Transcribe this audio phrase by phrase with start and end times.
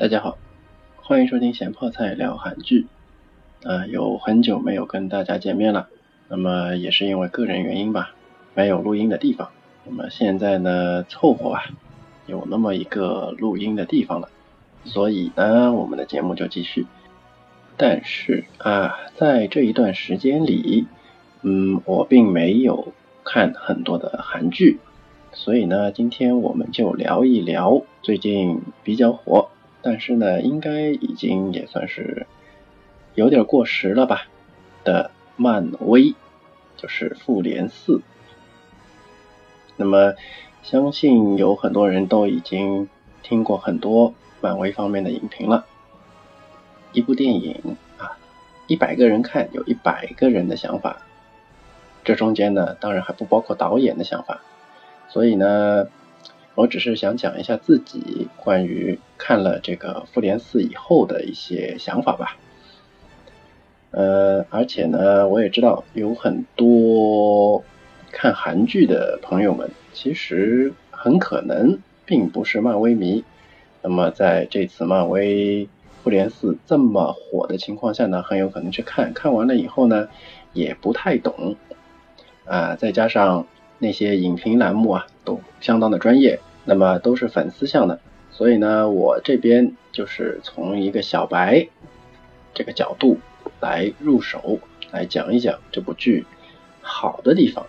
[0.00, 0.38] 大家好，
[0.94, 2.86] 欢迎收听咸泡菜聊韩剧。
[3.64, 5.88] 啊，有很久没有跟大家见面了，
[6.28, 8.14] 那么也是因为个人原因吧，
[8.54, 9.50] 没有录音的地方。
[9.84, 11.64] 那么现在呢，凑合吧，
[12.28, 14.28] 有那么一个录音的地方了，
[14.84, 16.86] 所以呢，我们的节目就继续。
[17.76, 20.86] 但是啊，在这一段时间里，
[21.42, 22.92] 嗯，我并没有
[23.24, 24.78] 看很多的韩剧，
[25.32, 29.48] 所以呢，今天我们就聊一聊最近比较火。
[29.80, 32.26] 但是呢，应该已经也算是
[33.14, 34.26] 有点过时了吧
[34.84, 36.14] 的漫威，
[36.76, 38.00] 就是复联四。
[39.76, 40.14] 那么，
[40.62, 42.88] 相信有很多人都已经
[43.22, 45.64] 听过很多漫威方面的影评了。
[46.92, 48.18] 一部电影啊，
[48.66, 51.02] 一百个人看有一百个人的想法，
[52.02, 54.40] 这中间呢，当然还不包括导演的想法。
[55.08, 55.86] 所以呢。
[56.58, 62.36] 我只是想讲一下自己关于看了这个复联四以后的一些想法吧。
[63.92, 67.62] 呃，而且呢，我也知道有很多
[68.10, 73.22] 看韩剧的朋友们，其实很可能并不是漫威迷。
[73.80, 75.68] 那么在这次漫威
[76.02, 80.08] 复联四这么火的情况下呢，很有可能去看看完了以后呢，
[80.52, 81.54] 也不太懂
[82.46, 82.74] 啊。
[82.74, 83.46] 再加上
[83.78, 86.40] 那些影评栏目啊，都相当的专业。
[86.70, 87.98] 那么都是粉丝向的，
[88.30, 91.66] 所以呢，我这边就是从一个小白
[92.52, 93.16] 这个角度
[93.58, 94.58] 来入手，
[94.90, 96.26] 来讲一讲这部剧
[96.82, 97.64] 好的地方。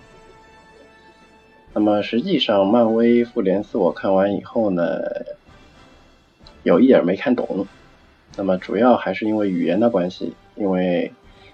[1.74, 5.00] 那么实际上，漫威复联四我看完以后呢，
[6.64, 7.66] 有一点没看懂。
[8.36, 11.14] 那么主要还是因为语言的关系，因为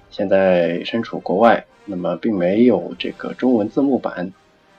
[0.10, 4.34] 现在身处国外，那么并没有这个中文字幕版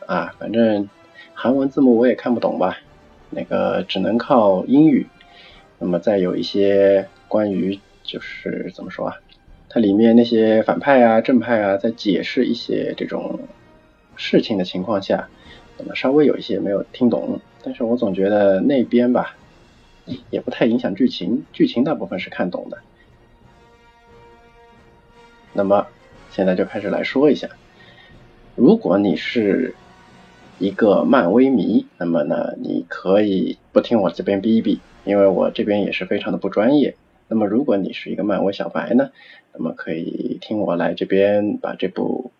[0.06, 0.88] 啊，反正。
[1.38, 2.78] 韩文字幕我也看不懂吧，
[3.28, 5.06] 那个只能靠英语。
[5.78, 9.16] 那么再有一些关于就是怎么说啊，
[9.68, 13.38] 它里面那些反派啊、正派啊，在解释一些这种
[14.16, 15.28] 事情的情况下，
[15.76, 17.38] 那么稍微有一些没有听懂。
[17.62, 19.36] 但是我总觉得那边吧，
[20.30, 22.78] 也不太影响剧情，剧情大部分是看懂的。
[25.52, 25.86] 那么
[26.30, 27.50] 现在就开始来说一下，
[28.54, 29.74] 如果你是。
[30.58, 36.96] 一个漫威迷，那么呢，你可以不听我这边逼一逼，因为我这边也是非常的不专业。
[37.28, 39.10] 那么如果你是一个漫威小白呢，
[39.52, 42.30] 那么可以听我来这边把这部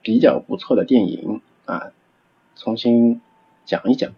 [0.00, 1.90] 比较不错的电影啊
[2.56, 3.20] 重新
[3.66, 4.12] 讲一讲。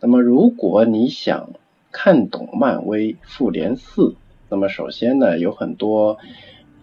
[0.00, 1.50] 那么如果你想
[1.92, 4.16] 看懂漫威复联四，
[4.48, 6.18] 那么首先呢，有很多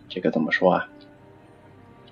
[0.07, 0.90] 这个怎么说啊？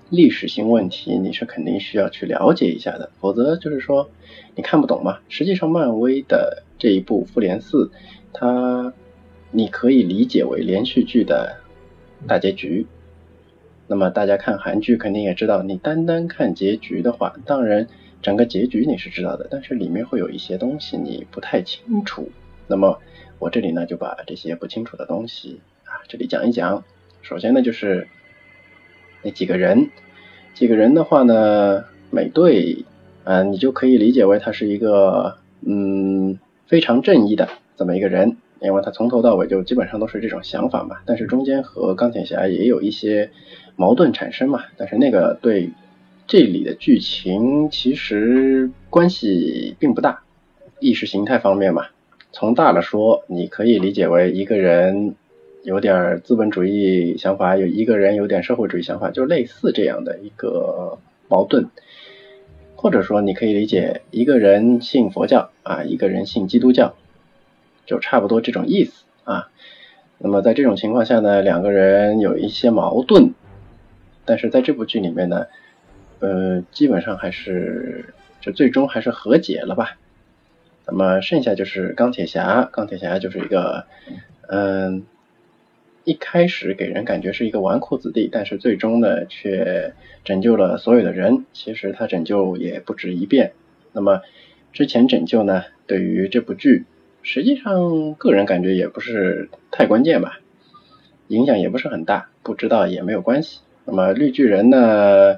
[0.09, 4.11] 历史性问题你是肯定需要去了解一下的，否则就是说
[4.55, 5.19] 你看不懂嘛。
[5.27, 7.85] 实际上，漫威的这一部《复联四》，
[8.31, 8.93] 它
[9.49, 11.57] 你可以理解为连续剧的
[12.27, 12.85] 大结局。
[13.87, 17.87] 那么大家看韩剧肯定也知道，你单单看结局的话，当然
[18.21, 22.29] 整个结局你是知道的，但是里面会有一些东西你不太清楚。
[22.67, 22.99] 那么
[23.39, 26.83] 我这里呢就把这些不清楚的东西啊这里讲一讲。
[27.23, 28.07] 首先呢就是。
[29.23, 29.89] 那几个人，
[30.53, 32.85] 几个人的话呢，美队，
[33.23, 37.47] 啊，你就可以理解为他是一个，嗯，非常正义的
[37.77, 40.97] 这么一个人，因为他从头到尾就基本上都是这种想法嘛。
[41.05, 43.31] 但是中间和钢铁侠也有一些
[43.77, 44.63] 矛盾产生嘛。
[44.75, 45.71] 但是那个对
[46.27, 50.23] 这里的剧情其实关系并不大，
[50.81, 51.85] 意识形态方面嘛。
[52.33, 55.15] 从大了说，你可以理解为一个人。
[55.63, 60.99] 有点资本主义想法，有一个人有点社会主义想法，就类似这样的一个
[61.29, 61.67] 矛盾，
[62.75, 66.95] 或者说你可以理解一个人信佛教啊，一个人信基督教，
[67.85, 69.49] 就差不多这种意思啊。
[70.17, 73.33] 那么在这种情况下呢，两个人有一些矛盾，
[74.25, 75.45] 但是在这部剧里面呢，
[76.19, 79.97] 呃，基本上还是就最终还是和解了吧。
[80.85, 83.85] 那么剩下就是钢铁侠，钢铁侠就是一个
[84.49, 85.05] 嗯。
[86.05, 89.93] 一开始给人感觉是一个纨绔子弟，但是最终呢却
[90.25, 91.45] 拯救了所有的人。
[91.53, 93.53] 其实他拯救也不止一遍。
[93.93, 94.21] 那么
[94.73, 96.85] 之前拯救呢，对于这部剧，
[97.21, 100.39] 实际上个人感觉也不是太关键吧，
[101.27, 103.61] 影响也不是很大，不知道也没有关系。
[103.85, 105.37] 那么绿巨人呢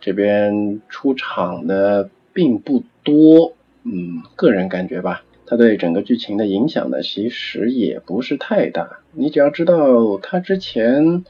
[0.00, 3.54] 这边出场的并不多，
[3.84, 5.22] 嗯，个人感觉吧。
[5.46, 8.98] 他对整个剧情的影响呢，其实也不是太大。
[9.12, 11.24] 你只要知道他之前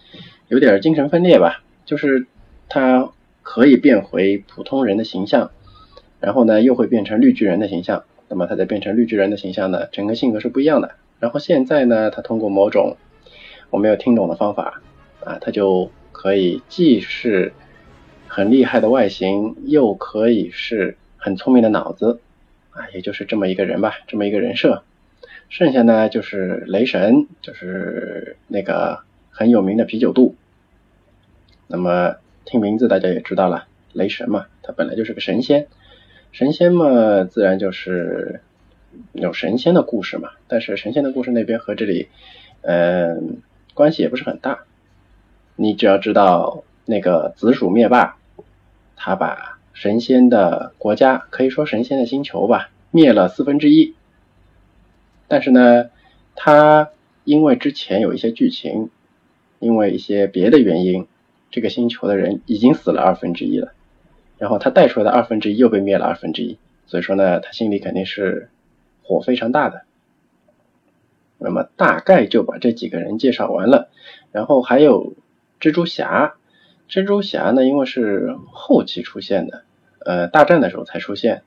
[0.48, 2.26] 有点精神分裂吧，就是
[2.68, 3.10] 他
[3.42, 5.50] 可以变回普通人的形象，
[6.18, 8.04] 然后呢又会变成绿巨人的形象。
[8.28, 10.96] 那么他再变成绿巨人的形象呢，整个性格是不一样的。
[11.20, 12.96] 然后现在呢，他通过某种
[13.70, 14.82] 我没有听懂的方法
[15.24, 17.52] 啊，他就可以既是
[18.26, 22.20] 很厉害的外形，又可以是很聪明的脑子
[22.76, 24.82] 啊，也就是这么一个人吧，这么一个人设。
[25.48, 29.00] 剩下呢就是雷神，就是那个
[29.30, 30.34] 很有名的啤酒肚。
[31.68, 35.68] 那么听名字大家也知道了，雷神嘛，他本来就是个神仙，
[36.32, 38.40] 神仙嘛自然就是
[39.12, 40.30] 有神仙的故事嘛。
[40.46, 42.08] 但是神仙的故事那边和这里，
[42.62, 43.38] 嗯，
[43.74, 44.64] 关系也不是很大。
[45.56, 48.16] 你只要知道那个紫薯灭霸，
[48.96, 53.94] 他把神仙的国家，可以说神仙的星球吧，灭了四分之一。
[55.28, 55.90] 但是呢，
[56.34, 56.88] 他
[57.24, 58.88] 因为之前有一些剧情，
[59.58, 61.06] 因为一些别的原因，
[61.50, 63.74] 这个星球的人已经死了二分之一了，
[64.38, 66.56] 然后他带出来的二分之一又被灭了二分之一，
[66.86, 68.48] 所以说呢，他心里肯定是
[69.02, 69.82] 火非常大的。
[71.36, 73.90] 那么大概就把这几个人介绍完了，
[74.32, 75.12] 然后还有
[75.60, 76.36] 蜘蛛侠，
[76.88, 79.64] 蜘蛛侠呢，因为是后期出现的，
[80.06, 81.42] 呃，大战的时候才出现。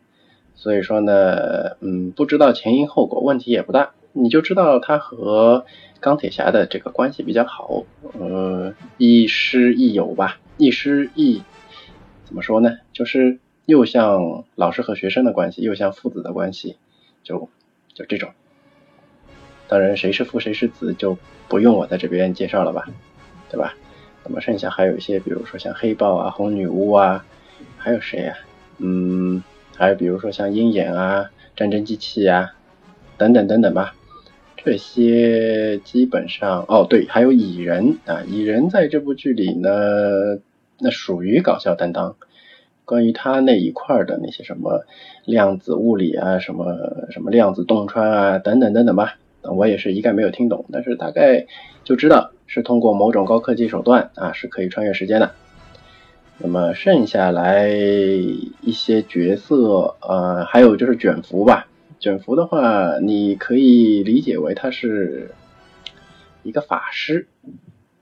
[0.56, 3.92] 所以说呢，嗯，不知道前因后果，问题也不大。
[4.12, 5.66] 你就知道他和
[6.02, 7.84] 钢铁侠的这个关系比较好，
[8.20, 11.44] 呃，亦师亦友吧，亦师亦
[12.26, 12.78] 怎么说呢？
[12.92, 16.76] 就是又像老师和学生的关系，又像父子的关系，
[17.24, 17.48] 就
[17.94, 18.32] 就这种。
[19.68, 21.18] 当然，谁是父谁是子就
[21.48, 22.90] 不用我在这边介绍了吧，
[23.50, 23.76] 对吧？
[24.26, 27.24] 那么剩下还有一些，比如说像黑豹啊、红女巫啊，
[27.78, 28.36] 还有谁呀？
[28.80, 29.44] 嗯。
[29.78, 32.54] 还有比如说像鹰眼啊、战争机器啊
[33.18, 33.96] 等等等等吧，
[34.58, 39.70] 这些基本上哦对，还有蚁人啊，蚁人在这部剧里呢，
[40.80, 42.18] 那属于搞笑担当。
[42.84, 44.84] 关于他那一块的那些什么
[45.24, 46.76] 量子物理啊、什么
[47.12, 51.46] 什么量子洞穿啊等等等等吧，我也是一概没有听懂，但是大概
[51.86, 55.32] 就知道是通过某种高科技手段啊，是可以穿越时间的。
[56.42, 61.68] 那么剩下来一些角色，呃，还有就是卷福吧。
[62.00, 65.32] 卷福的话，你可以理解为他是
[66.44, 67.28] 一个法师。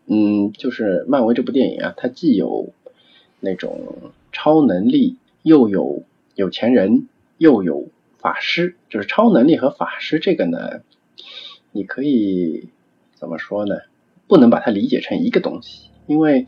[0.06, 2.74] 嗯，就是漫威这部电影啊，它既有
[3.40, 6.04] 那种超能力，又有
[6.36, 7.08] 有钱人，
[7.40, 7.88] 又有
[8.20, 8.76] 法师。
[8.88, 10.82] 就是超能力和法师这个呢，
[11.72, 12.70] 你可以
[13.16, 13.78] 怎么说呢？
[14.28, 16.46] 不能把它理解成一个东西，因为。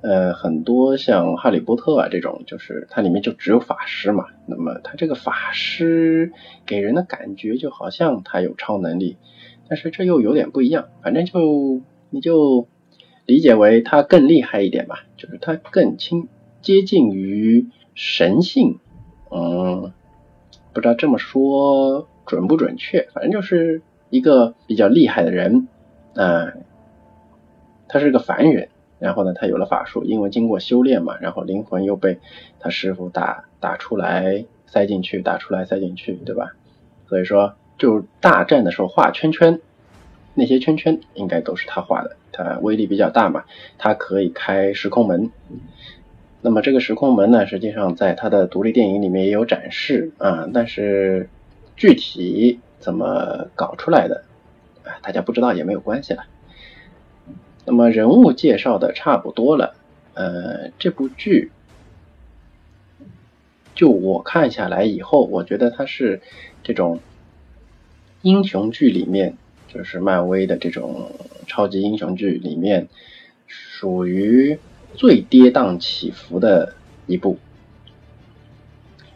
[0.00, 4.26] 呃，很多像哈利波特啊这种，就是它里面就只有法师嘛。
[4.46, 6.32] 那么他这个法师
[6.66, 9.16] 给人的感觉就好像他有超能力，
[9.68, 10.88] 但是这又有点不一样。
[11.02, 12.68] 反正就你就
[13.26, 16.28] 理解为他更厉害一点吧，就是他更亲
[16.62, 18.78] 接近于神性。
[19.30, 19.92] 嗯，
[20.72, 25.66] 不知道这么说准不准确，反正就是一个比较厉害的人。
[26.14, 26.52] 啊，
[27.88, 28.68] 他是个凡人。
[28.98, 32.18] 然后呢，他有了法术，因为经过修炼嘛，然后灵魂又被
[32.60, 36.52] 他师傅打打出来塞进去，打出来塞进去，对吧？
[37.06, 39.60] 所以说，就大战的时候画圈圈，
[40.34, 43.44] 那些圈圈应该都是他画的，他威力比较大嘛，
[43.78, 45.30] 他可以开时空门。
[46.40, 51.28] 那么这个时空门呢，实际上在他的独立电影里面也有展示啊，但是
[51.76, 54.22] 具体怎么搞出来的
[54.84, 56.24] 啊，大家不知道也没有关系了。
[57.70, 59.74] 那么人物介绍的差不多了，
[60.14, 61.50] 呃，这部剧
[63.74, 66.22] 就我看下来以后，我觉得它是
[66.62, 67.00] 这种
[68.22, 69.36] 英雄剧里面，
[69.68, 71.12] 就是漫威的这种
[71.46, 72.88] 超级英雄剧里面，
[73.46, 74.58] 属于
[74.94, 76.72] 最跌宕起伏的
[77.06, 77.36] 一部。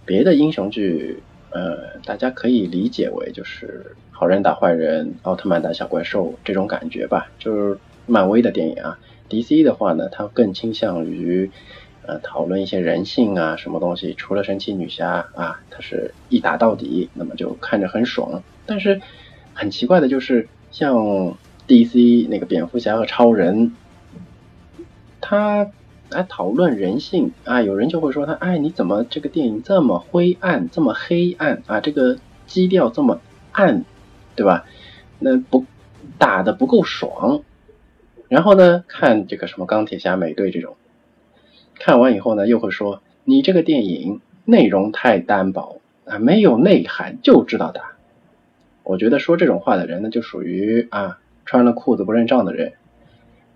[0.04, 7.78] 别的英雄剧，呃，大家可以理解为就是好人打坏人，奥特曼打小怪兽这种感觉吧，就是。
[8.12, 8.98] 漫威的电影啊
[9.30, 11.50] ，DC 的话呢，它更倾向于
[12.04, 14.12] 呃讨论一些人性啊，什么东西。
[14.12, 18.42] 除了神奇女侠啊，它是一打到底，那么就看着很爽。
[18.66, 19.00] 但是
[19.54, 20.94] 很奇怪的就是，像
[21.66, 23.74] DC 那个蝙蝠侠和超人，
[25.22, 25.70] 他
[26.10, 31.80] 来讨论人性啊，有人就会说他，哎，你怎么这个电影这么灰暗，这么黑暗啊？
[31.80, 33.86] 这个基调这么暗，
[34.36, 34.66] 对吧？
[35.18, 35.64] 那不
[36.18, 37.40] 打的不够爽。
[38.32, 40.76] 然后呢，看这个什么钢铁侠、美队这种，
[41.78, 47.92] 看完以后呢，又会说你这个电影内容太单薄啊，没有内涵，就知道打。
[48.84, 52.72] 我觉得说这种话的人呢，就属于啊穿了裤子不认账的人。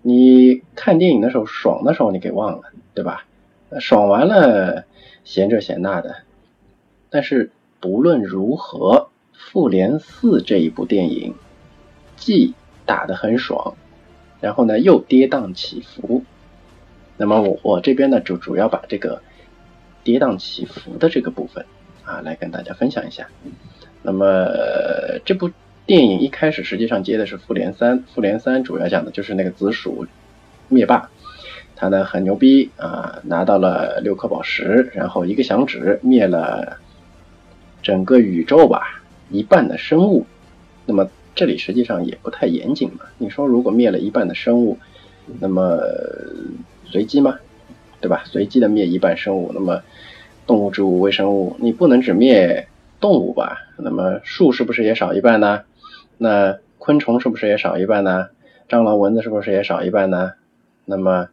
[0.03, 3.25] 你看电影的时候爽的时候你给忘了，对吧？
[3.79, 4.85] 爽完了
[5.23, 6.17] 嫌这嫌那的。
[7.09, 11.33] 但是不论如何，《复联四》这一部电影
[12.15, 12.53] 既
[12.85, 13.75] 打得很爽，
[14.41, 16.23] 然后呢又跌宕起伏。
[17.17, 19.21] 那么我我这边呢就主要把这个
[20.03, 21.65] 跌宕起伏的这个部分
[22.05, 23.27] 啊来跟大家分享一下。
[24.03, 24.47] 那么
[25.25, 25.49] 这部
[25.85, 30.05] 电影一开始实际上接的是《复联三》，《复联三》主要讲的就是那个紫薯
[30.69, 31.09] 灭霸，
[31.75, 36.77] 他呢很牛逼啊，拿到了六颗宝石，然后一个响指灭了
[37.81, 39.01] 整个宇宙吧
[39.31, 40.25] 一半的生物。
[40.85, 44.79] 那么这里实际上也不太严谨嘛，你说如果灭了一半的生物，
[45.39, 45.79] 那么
[46.85, 47.37] 随机吗？
[48.01, 48.23] 对吧？
[48.25, 49.83] 随机的灭一半生物，那么
[50.47, 52.67] 动物、植物、微生物，你不能只灭
[52.99, 53.55] 动物吧？
[53.77, 55.61] 那么树是不是也少一半呢？
[56.17, 58.29] 那昆虫是不是也少一半呢？
[58.67, 60.33] 蟑螂、蚊子是不是也少一半呢？
[60.85, 61.29] 那么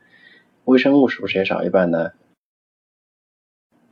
[0.67, 2.11] 微生物是不是也少一半呢？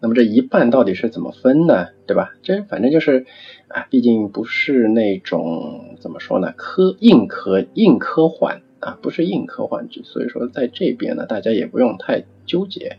[0.02, 1.86] 那么这一半到底是怎么分呢？
[2.06, 2.34] 对吧？
[2.42, 3.24] 这反正就是
[3.68, 8.60] 啊，毕竟不是那种怎么说呢，科硬科硬科幻。
[8.82, 12.96] 啊，不是硬科幻剧，所以说在这边呢，大家也不用太纠结。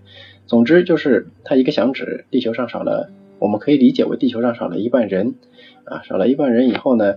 [0.48, 5.36] 总之就是他一个响指，地球上少了，我们可以理解为地球上少了一半人
[5.84, 7.16] 啊，少了一半人以后呢，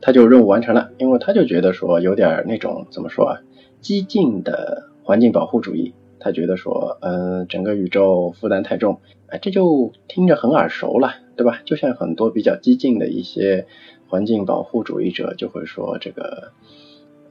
[0.00, 3.40] 他就任务完成了，因为他就觉得说有点那种怎么说啊，
[3.80, 11.60] 激进的环境保护主义，他觉得说，嗯，整个宇宙负担太重，哎，这就听着很耳熟了，对吧？
[11.64, 13.66] 就像很多比较激进的一些
[14.08, 16.52] 环境保护主义者就会说这个。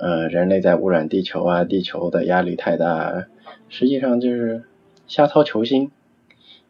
[0.02, 3.26] 呃，人类在污染地球啊，地球的压力太大，
[3.68, 4.64] 实际上就是
[5.08, 5.92] 瞎操球心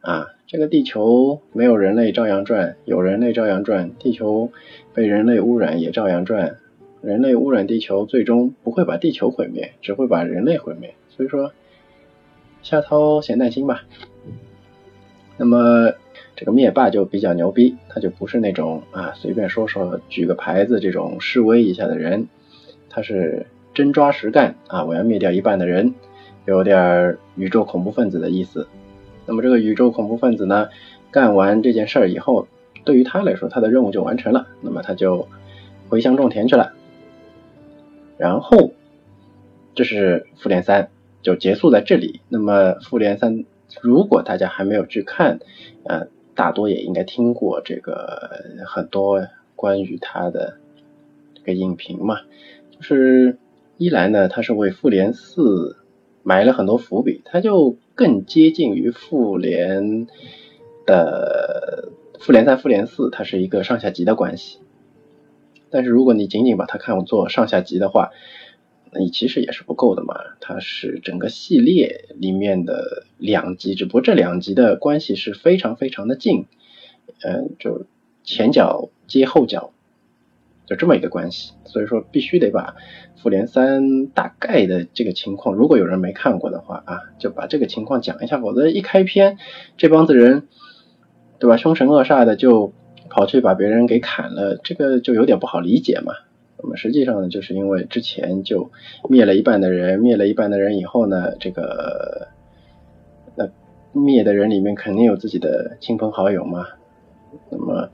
[0.01, 0.29] 啊。
[0.47, 4.49] 这个地球没有人类照样转，有人类照样转，地球
[4.95, 6.57] 被人类污染也照样转。
[7.03, 10.95] 人类污染地球，最终不会把地球毁灭，只会把人类毁灭。
[11.09, 11.53] 所以说，
[12.61, 13.83] 夏涛先耐心吧。
[15.37, 15.93] 那么
[16.35, 22.27] 这个灭霸就比较牛逼，他就不是那种啊随便说说举个牌子这种示威一下的人。
[22.89, 24.83] 他是真抓实干啊！
[24.83, 25.93] 我要灭掉一半的人，
[26.45, 28.67] 有点宇宙恐怖分子的意思。
[29.27, 30.69] 那么这个宇宙恐怖分子呢，
[31.11, 32.47] 干完这件事儿以后，
[32.83, 34.47] 对于他来说，他的任务就完成了。
[34.61, 35.27] 那么他就
[35.87, 36.73] 回乡种田去了。
[38.17, 38.71] 然后，
[39.75, 40.89] 这是复联三
[41.21, 42.21] 就结束在这里。
[42.29, 43.45] 那么复联三，
[43.81, 45.39] 如果大家还没有去看，
[45.83, 48.29] 呃，大多也应该听过这个
[48.65, 50.57] 很多关于他的
[51.35, 52.21] 这个影评嘛。
[52.71, 53.37] 就是
[53.77, 55.77] 一来呢，它是为复联四
[56.23, 60.07] 埋了很多伏笔，它就更接近于复联
[60.85, 64.59] 的复联三、复联四，它是一个上下级的关系。
[65.69, 68.11] 但是如果你仅仅把它看作上下级的话，
[68.97, 70.15] 你其实也是不够的嘛。
[70.39, 76.45] 它是整个系列里面的两集，只不过这两集的关系是非常非常的近，
[77.23, 77.85] 嗯，就
[78.23, 79.71] 前脚接后脚。
[80.65, 82.75] 就这么一个关系，所以说必须得把
[83.15, 89.39] 复联三大概的这个情况，如果有人没看过的话啊，就把这个情况讲一下，否则一开篇
[89.77, 90.47] 这帮子人，
[91.39, 91.57] 对吧？
[91.57, 92.71] 凶神恶煞的就
[93.09, 96.13] 跑去把别人给砍了，这个就有点不好理解嘛。
[96.61, 98.71] 那么实际上呢，就是因为之前就
[99.09, 102.27] 灭了一半的人，灭了一半的人以后呢，这个
[103.35, 103.49] 那
[103.93, 106.67] 灭的人里面肯定有自己的亲朋好友嘛，
[107.49, 107.89] 那么。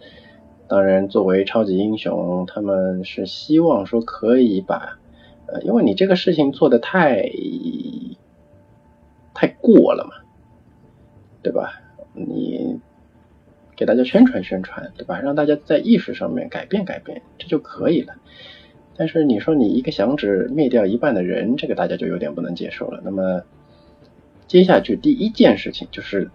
[0.68, 4.98] 当然，作为超级英雄，他们是希望说可以把，
[5.46, 7.30] 呃，因为你这个事情做的太
[9.36, 10.26] 太过了嘛，
[11.44, 11.84] 对吧？
[12.14, 12.80] 你
[13.76, 15.20] 给大家宣传宣传，对吧？
[15.22, 18.14] 让大家在意识上面改变改变，这就可以了。
[18.96, 23.02] 但是你说你一个响指灭掉一半的人，这个大家就有点不能接受了。
[23.04, 23.44] 那么
[24.48, 26.30] 接下去第一件事情就是，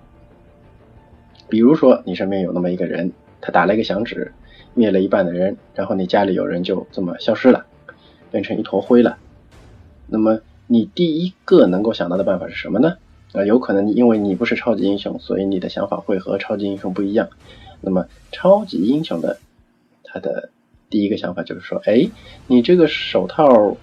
[1.49, 3.13] 比如说你身边有那么一个人。
[3.43, 4.35] 他打了一个响指，
[4.75, 7.65] 灭了一半的人，然后你家里有人就这么消失了，
[8.31, 9.17] 变成一坨灰了。
[10.07, 12.99] 那么你第一个能够想到的办法是什么呢？
[13.33, 17.29] 啊，有可能因为你不是超级英雄，所以你的想法会和超级英雄不一样。
[17.81, 19.39] 那么超级英雄的
[20.05, 20.51] 他的
[20.89, 22.09] 第一个想法就是说，哎，
[22.47, 23.77] 你这个手套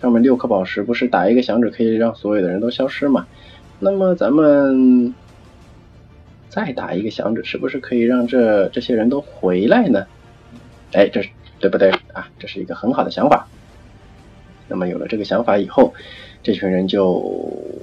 [0.00, 3.26] 上面六颗宝石，不是打一个响指可以让所有的人都消失吗？
[3.78, 5.14] 那么咱们。
[6.50, 10.06] 再打一个响指，是不是可以让这这些人都回来呢？
[10.92, 12.28] 哎，这是对不对啊？
[12.38, 13.48] 这是一个很好的想法。
[14.68, 15.92] 那么有了这个想法以后，
[16.44, 17.42] 这群人就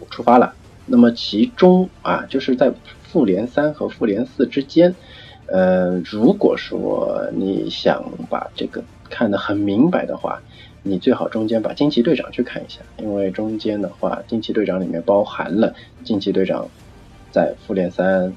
[0.10, 0.53] 出发了。
[0.85, 2.71] 那么其中啊，就是在
[3.03, 4.95] 复联三和复联四之间，
[5.47, 10.41] 呃，如果说你想把这个看得很明白的话，
[10.83, 16.67] 你最好中间把惊奇队长去看一下，因为中间的话，惊奇队长里面包含了惊奇队长
[17.31, 18.33] 在复联三。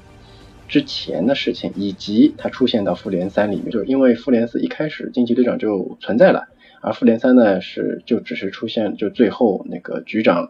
[0.67, 6.47] 之前的事情，以及他出现到复联三里面，就是因为复联四一开始惊奇队长就存在了
[6.81, 10.49] 而复联三呢是就只是出现就最后那个局长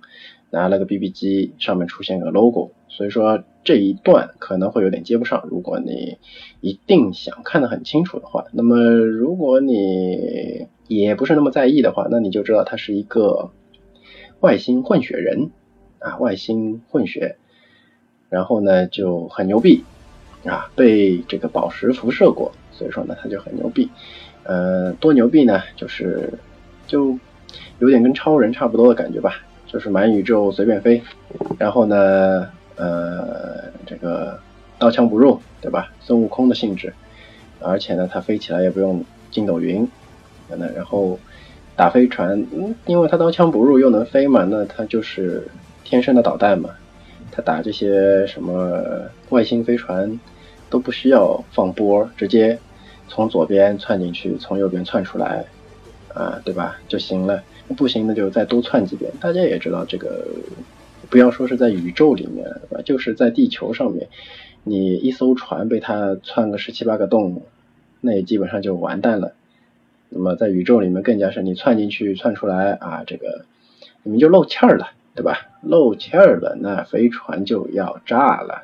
[0.55, 5.45] 拿了个 BB 机，上面出现个 logo，所以说这一段可能会有点接不上。
[5.51, 6.17] 如果你
[6.61, 13.51] 一定想看得很清楚的话，那么如果你也不是那么在意的话，那你就知道它是一个
[14.39, 15.51] 外星混血人
[15.99, 17.35] 啊，外星混血，
[18.29, 19.83] 然后呢就很牛逼
[20.45, 23.89] 啊，被这个宝石辐射过，所以说呢他就很牛逼。
[24.43, 25.61] 呃，多牛逼呢？
[25.75, 26.31] 就是
[26.87, 27.19] 就
[27.79, 31.01] 有点跟超人差不多的感觉吧，就是满宇宙随便飞，
[31.57, 34.39] 然后呢，呃，这个
[34.77, 35.91] 刀枪不入，对吧？
[35.99, 36.93] 孙悟空的性质，
[37.59, 39.87] 而且呢，他飞起来也不用筋斗云，
[40.49, 41.19] 那然后
[41.75, 42.45] 打飞船，
[42.85, 45.47] 因为他刀枪不入又能飞嘛，那他就是
[45.83, 46.69] 天生的导弹嘛，
[47.31, 48.81] 他打这些什么
[49.29, 50.19] 外星飞船
[50.69, 52.59] 都不需要放波，直接。
[53.07, 55.45] 从左边窜进去，从右边窜出来，
[56.11, 56.75] 啊，对吧？
[56.87, 57.39] 就行了。
[57.75, 59.11] 不行那就再多窜几遍。
[59.19, 60.27] 大家也知道这个，
[61.09, 62.81] 不要说是在宇宙里面，吧？
[62.83, 64.07] 就是在地球上面，
[64.63, 67.41] 你一艘船被它窜个十七八个洞，
[68.01, 69.33] 那也基本上就完蛋了。
[70.09, 73.45] 那么在宇宙里面更加是，你窜进去窜出来啊，这个
[74.03, 75.49] 你们就漏气儿了，对吧？
[75.61, 78.63] 漏气儿了，那飞船就要炸了。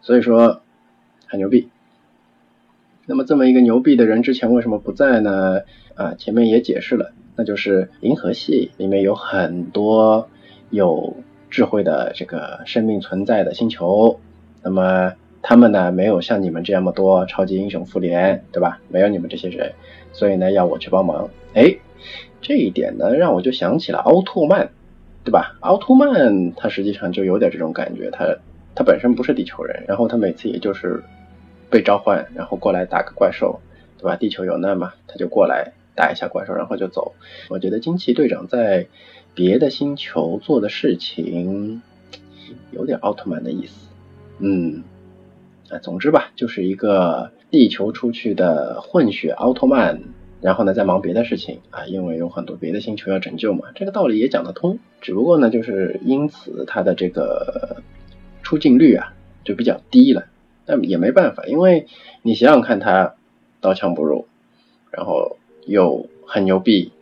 [0.00, 0.62] 所以说
[1.26, 1.68] 很牛逼。
[3.06, 5.62] 那么这么一个牛逼的人之前为什么不在呢？
[5.96, 10.28] 啊，前面也解释了，那就是银河系里面有很多
[10.68, 11.16] 有
[11.48, 14.20] 智慧的这个生命存在的星球，
[14.62, 18.78] 那么他们呢没有像你们这么多超级英雄复联，对吧？
[18.88, 19.72] 没有你们这些人，
[20.12, 21.30] 所以呢要我去帮忙。
[21.54, 21.74] 哎，
[22.42, 24.68] 这一点呢让我就想起了奥特曼，
[25.24, 25.56] 对吧？
[25.60, 28.36] 奥特曼他实际上就有点这种感觉，他
[28.74, 31.02] 他本身不是地球人，然后他每次也就是。
[31.70, 33.60] 被召唤，然后过来打个怪兽，
[33.96, 34.16] 对吧？
[34.16, 37.14] 地球有难嘛，他就过来打一下怪兽，然后就走。
[37.48, 38.86] 我觉得惊奇队长在
[39.34, 41.82] 别的星球做的事情
[42.70, 43.88] 有点奥特曼的意思。
[44.38, 44.82] 嗯，
[45.68, 50.00] 啊，总之吧，就是一个地球出去的混血奥特曼，
[50.40, 54.78] 然后呢在忙别的事情啊，因为有很多别的星球要拯救嘛，这个道理也讲得通。
[55.00, 57.82] 只不过呢，就是因此他的这个
[58.42, 59.12] 出镜率啊
[59.44, 60.26] 就比较低了。
[60.66, 61.88] 但也没办法，因为
[62.22, 63.16] 你想想看，他
[63.60, 64.28] 刀枪不入，
[64.92, 66.92] 然后又很牛逼，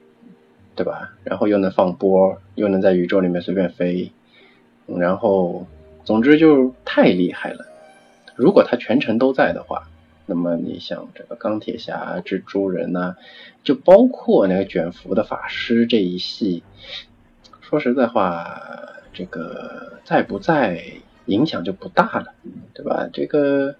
[0.74, 1.14] 对吧？
[1.24, 4.12] 然后又能放波，又能在宇宙里面随便飞，
[4.86, 5.66] 然后
[6.04, 7.66] 总之就太厉害了。
[8.36, 9.88] 如果他全程都在的话，
[10.26, 13.16] 那么你像这个钢铁侠、蜘蛛人呐，
[13.64, 16.62] 就包括那个卷福的法师这一系，
[17.60, 18.62] 说实在话，
[19.12, 20.84] 这个在不在？
[21.28, 22.32] 影响就不大了，
[22.72, 23.06] 对吧？
[23.12, 23.74] 这个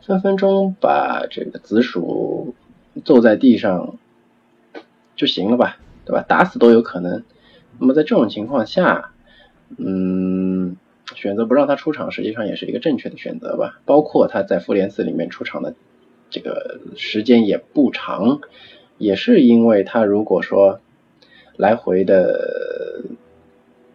[0.00, 2.56] 分分钟把这个紫薯
[3.04, 3.96] 坐在地上
[5.16, 6.22] 就行了吧，对吧？
[6.26, 7.24] 打死都有可能。
[7.78, 9.12] 那么在这种情况下，
[9.76, 10.76] 嗯，
[11.14, 13.80] 选择不让他出场，实际上也是一个正确的选择吧。
[13.84, 15.74] 包括他在复联四里面出场的
[16.30, 18.40] 这个时间也不长，
[18.98, 20.80] 也是因为他如果说
[21.56, 23.04] 来回的。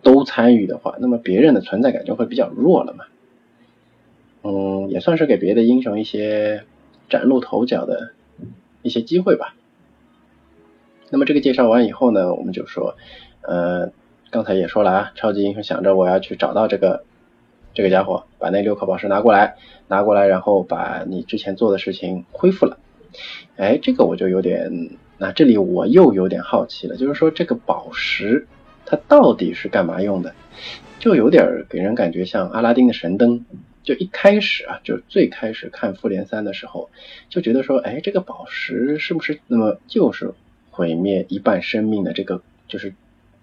[0.04, 3.06] 都参与的话，那么别人的存在感就会比较弱了嘛。
[4.42, 6.64] 嗯，也算是给别的英雄一些
[7.10, 8.12] 崭露头角的
[8.88, 9.54] 一些机会吧。
[11.10, 12.96] 那么这个介绍完以后呢，我们就说，
[13.42, 13.92] 呃，
[14.32, 17.04] 刚才也说了啊，超级英雄想着我要去找到这个
[17.74, 19.56] 这个家伙，把那六颗宝石拿过来，
[19.88, 22.78] 拿过来，然后把你之前做的事情恢复了。
[23.56, 28.48] 哎，这个我就有点，那这里我又有点好奇了，就是说这个宝石。
[28.90, 30.34] 它到底是干嘛用的？
[30.98, 33.46] 就有点给人感觉像阿拉丁的神灯。
[33.88, 36.90] 就一开始啊，就最开始看复联三的时候，
[37.30, 40.34] 就觉得说，哎，这个宝石是不是那么就是
[40.72, 42.94] 毁灭一半生命的这个，就是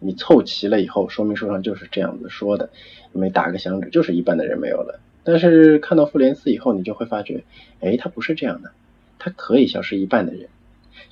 [0.00, 2.68] 你凑齐了以后，说明书上就是这样子说的，
[3.12, 5.00] 每打个响指就是一半的人没有了。
[5.22, 7.44] 但是看到复联四以后，你就会发觉，
[7.80, 8.72] 哎，它不是这样的，
[9.18, 10.50] 它可以消失一半的人，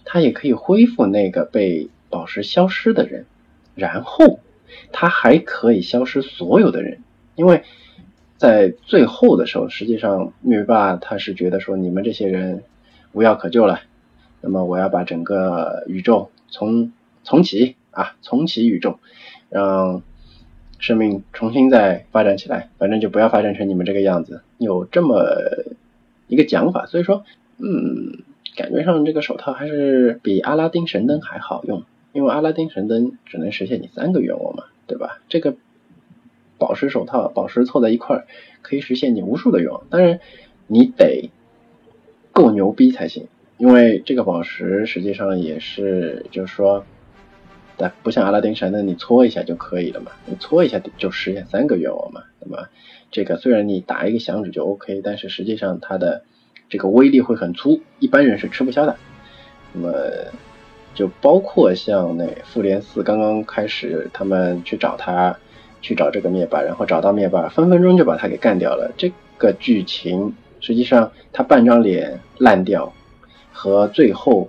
[0.04, 3.24] 它也可以恢复那个被宝石消失的人。
[3.74, 4.40] 然后
[4.92, 7.00] 他还可以消失所有的人，
[7.36, 7.64] 因为
[8.42, 12.64] 在最后的时候，实际上灭霸他是觉得说你们这些人
[13.12, 13.82] 无药可救了，
[14.40, 16.90] 那么我要把整个宇宙重
[17.22, 18.98] 重启啊，重启宇宙，
[19.48, 20.02] 让
[20.80, 25.24] 生命重新再发展起来，反正就不要发展成你们这个样子，有这么
[26.26, 27.24] 一个讲法，所以说，
[27.58, 28.24] 嗯，
[28.56, 31.84] 感觉上这个手套还是比阿拉丁神灯还好用。
[32.12, 35.20] 因为阿拉丁神灯只能实现你三个愿望嘛，对吧？
[35.28, 35.54] 这个
[36.62, 38.26] 宝石手套，宝石凑在一块儿，
[38.62, 39.82] 可以实现你无数的愿望。
[39.90, 40.20] 当然，
[40.68, 41.30] 你得
[42.30, 43.26] 够牛逼才行。
[43.58, 46.84] 因为这个宝石实际上也是，就是说，
[47.76, 52.22] 但不像阿拉丁神灯，你搓一下就可以了嘛，你搓一下就实现三个愿望嘛。
[52.38, 52.68] 那么
[53.10, 56.22] 这个虽然你打一个响指就 OK，但是实际上它的
[56.68, 58.96] 这个威力会很粗，一般人是吃不消的。
[59.72, 59.92] 那么
[60.94, 65.38] 就包括像那复联四刚刚开始，他们去找他，
[65.82, 68.92] 去找这个灭霸，然后找到灭霸，分分钟就把他给干掉了。
[68.96, 72.94] 这个剧情实际上他半张脸烂掉。
[73.54, 74.48] 和最后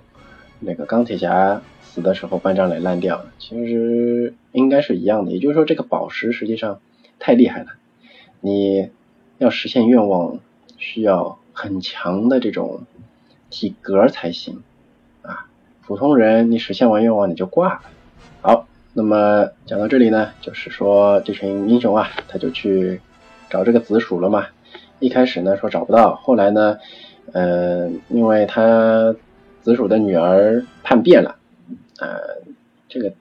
[0.58, 5.30] 那个钢铁侠死的时候半张脸烂掉，其实应该是一样的。
[5.30, 6.80] 也就是说，这个宝石实际上
[7.20, 7.66] 太厉害了，
[8.40, 8.88] 你
[9.38, 10.40] 要实现愿望
[10.78, 12.80] 需要很强的这种
[13.50, 14.62] 体格才行
[15.22, 15.46] 啊。
[15.86, 17.80] 普通人你实现完愿望你就挂了。
[18.40, 23.00] 好，那么讲到这里呢，就是说这群英雄啊，他就去
[23.50, 24.46] 找这个紫薯了嘛。
[25.00, 26.78] 一开始呢说找不到，后来呢。
[27.32, 29.16] 嗯，因为他
[29.62, 31.36] 子鼠的女儿叛变了，
[31.98, 32.20] 呃，
[32.86, 33.14] 这个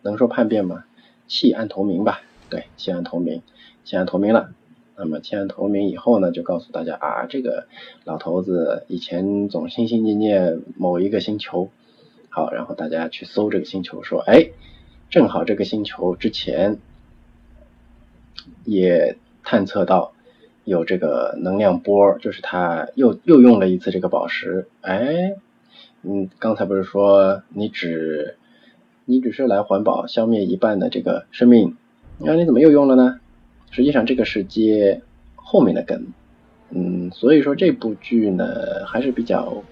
[0.00, 0.84] 能说叛变吗？
[1.28, 3.42] 弃暗投明吧，对，弃暗投明，
[3.84, 4.48] 弃暗投明了。
[4.96, 7.66] 那么弃暗投明以后呢，就告诉大家啊，这个
[8.04, 11.68] 老头子以前总心心念念某一个星球，
[12.30, 14.48] 好，然后大家去搜这个星球，说，哎，
[15.10, 16.78] 正好这个星球之前
[18.64, 20.12] 也探测到。
[20.64, 24.66] 有这个能量波，就是他又又用了一次这个宝石。
[24.80, 25.36] 哎，
[26.02, 28.36] 嗯，刚才不是说你只
[29.04, 31.76] 你只是来环保，消灭一半的这个生命，
[32.18, 33.20] 那你怎么又用了呢？
[33.70, 35.02] 实际上这个是接
[35.36, 36.08] 后面的梗，
[36.70, 39.62] 嗯，所以说这部剧呢还是比较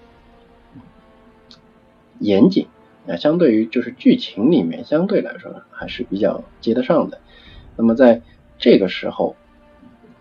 [2.19, 2.67] 严谨
[3.05, 7.19] 那，相对于就是剧情里面相对来说还是比较接得上的。
[7.75, 8.21] 那么在
[8.57, 9.35] 这个时候。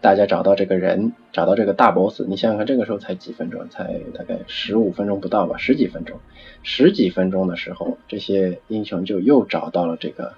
[0.00, 6.20] 大家找到这个人，找到这个大 boss，你想想看，这个时候才几分钟，才大概十五分钟不到吧，十几分钟，
[6.62, 10.34] 十几分钟的时候，这些英雄就又找到了这个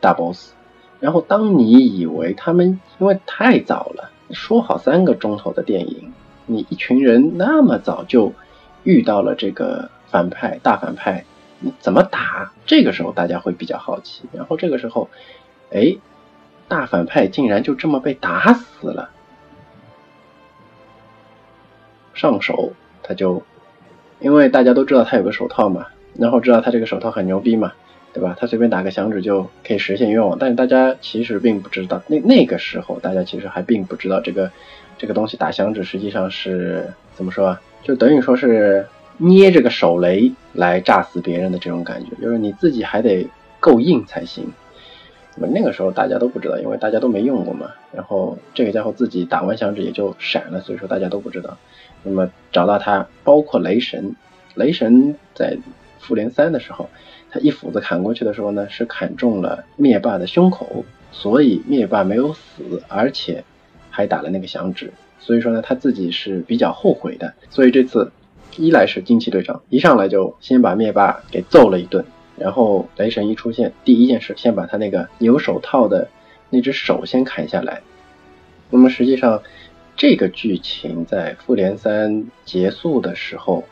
[0.00, 0.54] 大 boss。
[0.98, 6.14] 然后当你以为他们因为太早了，说好三个钟头的电影，
[6.46, 8.32] 你一群人那么早就
[8.82, 11.26] 遇到了这个反派大反派，
[11.80, 12.52] 怎么打？
[12.66, 14.24] 这个时候大家会比较好奇。
[14.32, 15.08] 然后这个时候，
[15.72, 15.96] 哎。
[16.68, 19.10] 大反派竟然就这么被打死了，
[22.12, 22.72] 上手
[23.04, 23.44] 他就，
[24.18, 25.86] 因为大家都知道他有个手套嘛，
[26.18, 27.72] 然后知道他这个手套很牛逼嘛，
[28.12, 28.36] 对吧？
[28.36, 34.50] 他随便打个响指就可以实现愿望，但是大家其实并不知道，那那个时候大家其实还并不知道这个
[34.98, 37.62] 这个东西打响指实际上是怎么说啊？
[37.84, 43.26] 就等于说是捏这个手雷来炸死别人的这种感觉，就是你自己还得
[43.60, 44.52] 够硬才行。
[45.38, 47.70] 那么那个时候大家都不知道，因为大家都没用过嘛。
[47.92, 51.58] 然后这个家伙自己打完响指也就闪了，所以说大家都不知道。
[52.02, 54.16] 那么找到他，包括雷神，
[54.54, 55.58] 雷神在
[55.98, 56.88] 复联三的时候，
[57.30, 63.44] 他一斧子砍过去的时候呢，是砍中了灭霸的胸口，所以灭霸没有死，而且
[63.90, 64.92] 还打了那个响指。
[65.20, 67.34] 所以说呢，他自己是比较后悔的。
[67.50, 68.10] 所以这次
[68.56, 72.04] 一来是惊奇队长，一上来就先把灭霸给揍了一顿。
[72.38, 76.06] 然后雷神一出现，第一件事先把他那个有手套的
[76.50, 77.80] 那只手先砍下来。
[78.68, 79.42] 那么实际上，
[79.96, 83.64] 这个剧情在复联三结束的时候，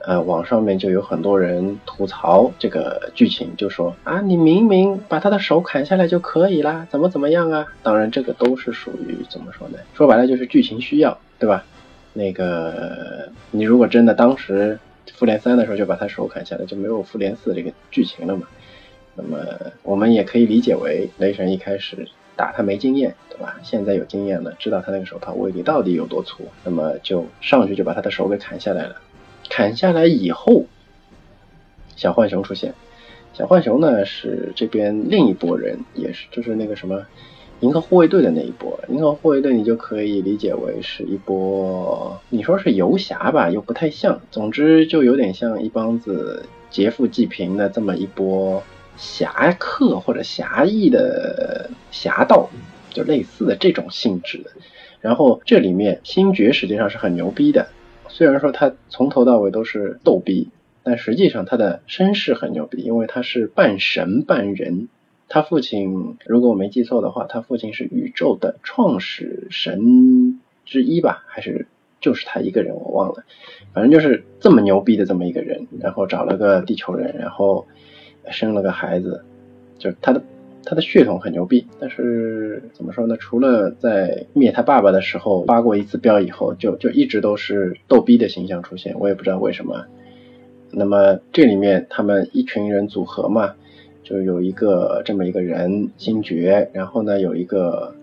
[0.00, 7.66] 呃，网上面就有很多人吐槽这个剧情，就说啊，你明明把他的手砍下来就可以啦，怎么怎么样啊？
[7.82, 9.78] 当然，这个都是属于怎么说呢？
[9.94, 11.64] 说白了就是剧情需要，对吧？
[12.12, 14.78] 那个你如果真的当时。
[15.14, 18.46] 复联三的时候就把他手砍下来，就没有复联四这个剧情了嘛？
[19.14, 19.38] 那么
[19.82, 23.58] 我们也可以理解为雷神一开始打他没经验，对吧？
[23.62, 28.96] 现在有经验了，知道他那个手套威力到底有多粗，那么就上去就把他的手给砍下来了。
[29.50, 30.64] 砍下来以后，
[31.96, 32.74] 小浣熊出现。
[33.34, 37.06] 小浣熊呢是这边另一拨人，也是就是那个什么。
[37.62, 44.20] 银河护卫队的那一波，银河护卫队你就可以理解为是一波，你说是游侠吧，又不太像。
[44.32, 48.60] 总之就有点像一帮子劫富济贫的这么一波
[48.96, 52.50] 侠客或者侠义的侠盗，
[52.90, 54.50] 就类似的这种性质的。
[55.00, 57.68] 然后这里面星爵实际上是很牛逼的，
[58.08, 60.48] 虽然说他从头到尾都是逗逼，
[60.82, 64.88] 但实际上他的身世很牛逼，因为他是半神半人。
[65.32, 71.24] 他父亲，如果我没记错的话，他父亲是宇宙的创始神之一吧？
[71.26, 71.66] 还是
[72.02, 72.74] 就是他一个人？
[72.74, 73.24] 我忘了。
[73.72, 77.66] 反正就是这么牛逼的这么一个人，然后找了个地球人，然后
[78.30, 79.24] 生了个孩子。
[79.78, 80.22] 就他的
[80.66, 83.16] 他的血统很牛逼，但是怎么说呢？
[83.16, 89.86] 除了在灭他爸爸的时候发过一次飙以后，就就一直都是逗逼的形象出现，我也不知道为什么。
[90.70, 93.54] 那么这里面他们一群人组合嘛，
[94.02, 97.94] 就是有一个这么一个人星爵，然后呢有一个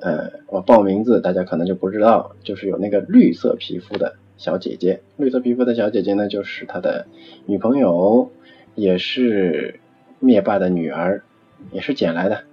[0.00, 7.06] 呃我报名字大家可能就不知道，就是有那个绿色皮肤的小姐姐，绿色皮肤的小姐姐呢就是他的
[7.46, 8.30] 女朋友，
[8.74, 9.80] 也是
[10.20, 11.22] 灭霸的女儿，
[11.72, 12.44] 也是捡来的。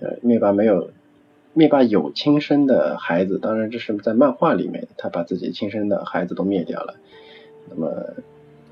[0.00, 0.90] 呃，灭霸没有，
[1.54, 6.94] 灭霸有亲生的孩子，当然这是在漫画里面，他把自己亲生的孩子都灭掉了。
[7.70, 8.14] 那么。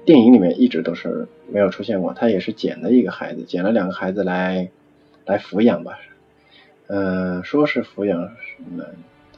[0.04, 4.68] 电影里面一直都是没有出现过，他也是捡了一个孩子，捡了两个孩子来
[5.24, 5.98] 来抚养吧，
[6.88, 8.30] 嗯，说是抚养，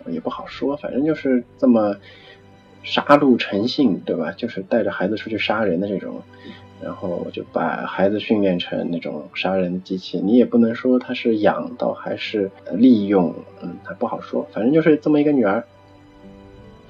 [0.09, 1.97] 也不好说，反正就是这么
[2.83, 4.33] 杀戮成性，对吧？
[4.33, 6.23] 就是带着孩子出去杀人的这种，
[6.83, 15.65] 然后就把孩子训练成那种杀人机器，你也不能说他是养到还是利用，嗯，他不好说，反正就是这么一个女儿，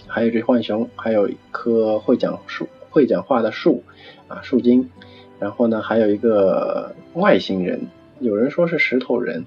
[0.07, 2.67] 还有这浣熊，还有一棵会讲树。
[2.97, 3.83] 会讲话的树
[4.27, 4.89] 啊，树精，
[5.39, 7.89] 然后呢，还有一个外星人，
[8.21, 9.45] 有人说是石头人，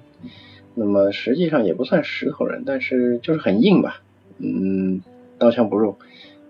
[0.75, 4.03] 那么实际上也不算石头人，但是就是很硬吧，
[4.37, 5.01] 嗯，
[5.39, 5.95] 刀枪不入，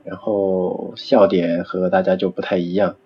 [0.04, 2.98] 然后笑点和大家就不太一样，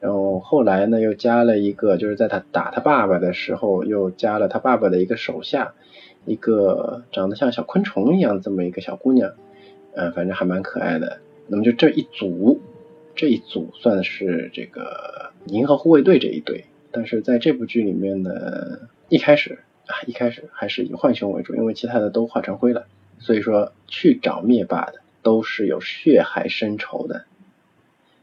[0.00, 5.74] 然后后来呢又加了一个，就是在他打他爸爸的时候，又加了他爸爸的一个手下，
[6.24, 9.34] 一个长得像小昆虫一样这么一个小姑娘，
[9.94, 12.60] 嗯，反正还蛮可爱的，那么就这一组。
[13.16, 18.30] 这一组算是这个银河护卫队这一队，但是在这部剧里面呢，
[19.08, 22.86] 一开始啊，一开始还是以浣熊为主，因为其他的都化成灰了，
[23.18, 27.24] 所以说去找灭霸的都是有血海深仇的。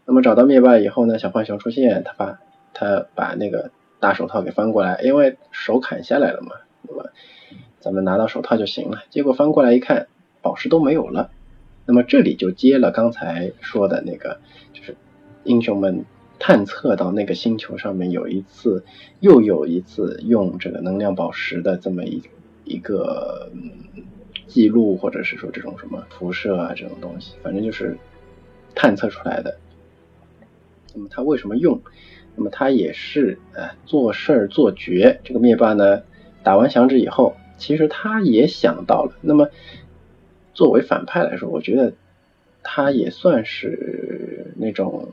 [0.06, 2.39] 那么找到灭霸以后呢，小浣熊出现，他把
[2.73, 7.10] 他把那个大手套给翻过来，因为手砍下来了嘛，那么
[7.79, 9.03] 咱们拿到手套就行了。
[9.10, 10.08] 结果翻过来一看，
[10.41, 11.32] 宝石都没有了。
[11.86, 14.39] 那么这里就接了刚才说的那个，
[14.72, 14.96] 就是
[15.43, 16.06] 英雄们
[16.39, 18.84] 探测到那个星球上面有一次
[19.19, 22.24] 又有一次用这个能量宝石的这么一
[22.63, 23.52] 一个
[24.48, 27.98] 记录，或者是说这种什么辐射啊这种东西，反正就是
[28.76, 29.58] 探测出来的。
[30.93, 31.82] 那么他为什么用？
[32.36, 35.19] 那么他也是呃做事儿做绝。
[35.24, 36.04] 这个灭霸呢
[36.43, 39.13] 打完响指以后，其实他也想到了。
[39.22, 39.50] 那么
[40.54, 41.94] 作为反派来说，我觉得
[42.62, 45.10] 他也算是那种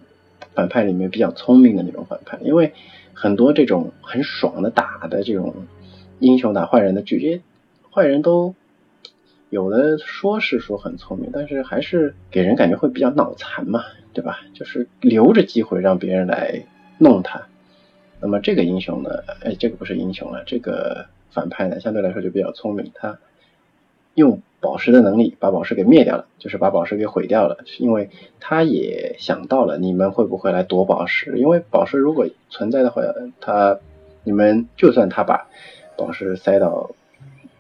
[0.55, 2.73] 反派里面比较聪明的那种反派，因为
[3.15, 5.55] 很多这种很爽的打的这种
[6.19, 7.43] 英雄打坏人的剧，这
[7.91, 8.55] 坏人都
[9.49, 14.41] 有的说是说很聪明，但是还是给人感觉会比较脑残嘛，对吧？
[14.55, 16.67] 就是留着机会让别人来
[16.99, 17.47] 弄他。
[18.21, 19.11] 那么这个英雄呢，
[19.43, 23.19] 哎，这个不是英雄了，这个反派呢相对来说就比较聪明，他
[24.21, 24.41] 用。
[24.63, 27.61] 宝石的能力把宝石给灭掉了，就是把宝石给毁掉了。
[27.65, 33.01] 是因为他也想到了你们会不会来夺宝石，因为宝石如果存在的话，
[33.41, 33.79] 他
[34.23, 35.49] 你们就算他把
[35.97, 36.91] 宝石塞到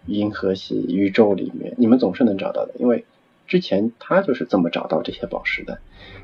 [0.05, 2.75] 银河系宇宙里面，你们总是能找到的。
[2.79, 3.07] 因为
[3.47, 5.79] 之前他就是这么找到这些宝石的，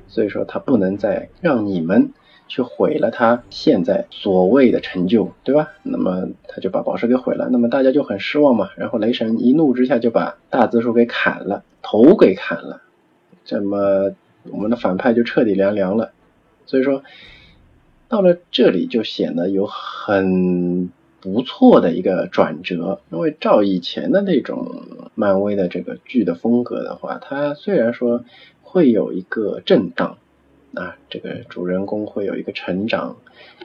[0.09, 2.11] 所以说他不能再让你们。
[2.48, 5.70] 去毁了他现在所谓的成就，对吧？
[5.82, 8.70] 那么他就把宝石给毁了，那么大家就很失望嘛。
[8.76, 12.82] 然后雷神一怒之下就把大紫薯给砍了，头给砍了，
[13.44, 14.12] 这么
[14.50, 16.12] 我们的反派就彻底凉凉了。
[16.66, 17.02] 所以说
[18.09, 24.82] 到了这里就显得有很不错的一个转折，因为照以前的那种
[25.16, 28.24] 漫威的这个剧的风格的话，它虽然说
[28.62, 30.18] 会有一个震荡。
[30.74, 33.16] 啊，这个主人公会有一个成长，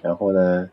[0.01, 0.69] 然后呢，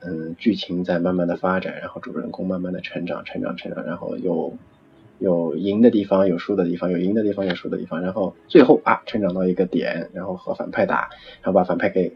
[0.00, 4.52] 嗯，剧情在慢慢的发展，然后主人公慢慢的成长，成长，成长，然后有
[5.18, 11.08] 有赢的地方，有输的地方，有赢的地方，有输的地方，然后最后啊，成长到一个点，然后和反派打，
[11.40, 12.14] 然后把反派给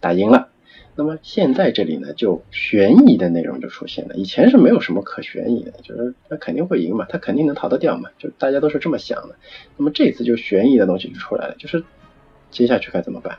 [0.00, 0.48] 打赢了。
[0.96, 9.36] 那么现在这里呢，就悬疑的内容就出现了，以前是没有什么可悬疑的，就是他肯定会赢嘛，他肯定能逃得掉嘛，就大家都是这么想的。
[9.76, 11.84] 那么这次就悬疑的东西就出来了，就是。
[12.54, 13.38] 接下去该怎么办？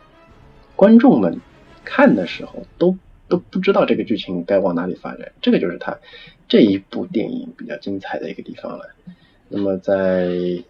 [0.76, 1.40] 观众们
[1.86, 2.98] 看的时候都
[3.30, 6.00] 都不知道这个剧情该往哪里发展，这个就是他
[6.50, 8.90] 这一部电影比较精彩的一个地方了。
[9.48, 10.64] 那么在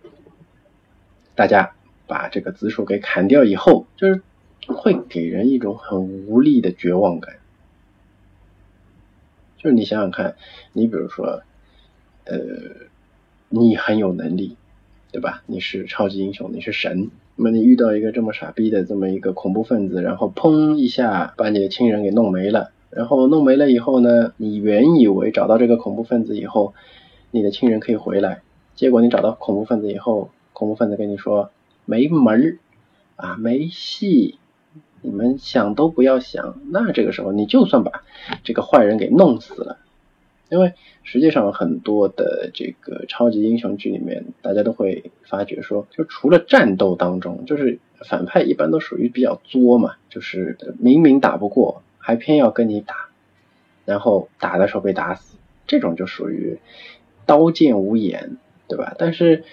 [1.34, 1.74] 大家
[2.06, 4.22] 把这个紫薯给砍掉以后，就是
[4.68, 7.38] 会给人一种很无力的绝望感。
[9.58, 10.36] 就是你想想看，
[10.72, 11.42] 你比如说，
[12.26, 12.38] 呃，
[13.50, 14.56] 你很有能力，
[15.12, 15.42] 对吧？
[15.48, 17.10] 你是超级英雄，你是神。
[17.38, 26.74] 那么你遇到一个这么傻逼的这么一个恐怖分子，然后砰一下把你的亲人给弄没了，然后弄没了以后呢，你原以为找到这个恐怖分子以后，
[27.32, 28.42] 你的亲人可以回来，
[28.76, 31.52] 结果你找到恐怖分子以后，恐怖分子跟你说
[31.84, 32.58] 没门儿
[33.18, 34.38] 啊，没戏，
[35.02, 36.58] 你们想都不要想。
[36.72, 38.04] 那这个时候你就算把
[38.46, 39.78] 这个坏人给弄死了，
[40.50, 51.82] 因为实际上很多的这个超级英雄剧里面，大家都会发觉说，就除了战斗当中，就是反派一般都属于比较作嘛，就是明明打不过。
[51.98, 53.10] 还偏要跟你打，
[53.84, 56.60] 然后打的时候被打死，这种就属于
[57.26, 58.94] 刀剑无眼，对吧？
[59.00, 59.44] 但是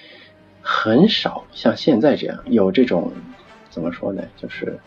[0.60, 3.12] 很少像现在这样有这种
[3.70, 4.24] 怎么说呢？
[4.36, 4.80] 就是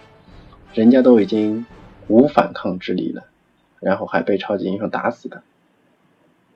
[0.76, 1.65] 人家都已经
[2.08, 3.24] 无反抗之力了，
[3.80, 5.41] 然后还被超级英雄打死的，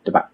[0.10, 0.32] 对吧？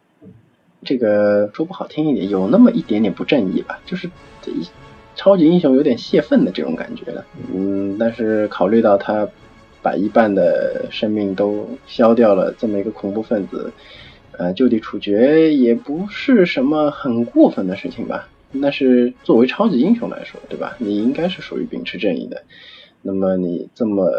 [0.84, 4.10] 这个说不好听一点，有那么一点点不正义吧，就是
[4.42, 4.68] 这一
[5.16, 7.26] 超级英雄有点泄愤的这种感觉了。
[7.54, 9.28] 嗯，但是考虑到他。
[9.86, 13.72] 把一半的生命都消掉了，这么一个恐怖分子，
[14.32, 18.28] 呃，就地处决也不是什么很过分的事情吧？
[18.52, 20.76] 那是作为超级英雄来说，对吧？
[20.80, 22.42] 你应该是属于秉持正义的。
[23.08, 24.10] 那么你这么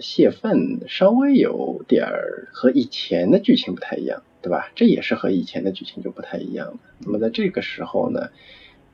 [0.00, 4.70] 泄愤，稍微有点儿和以前的剧情不太一样，对吧？
[4.76, 6.78] 这也是和以前的剧情就不太一样的。
[7.00, 8.28] 那么在这个时候呢，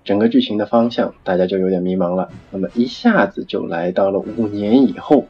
[0.05, 2.31] 整个剧情的方向大家就有点迷茫了。
[2.51, 5.27] 那么一下子就来到了五年以后。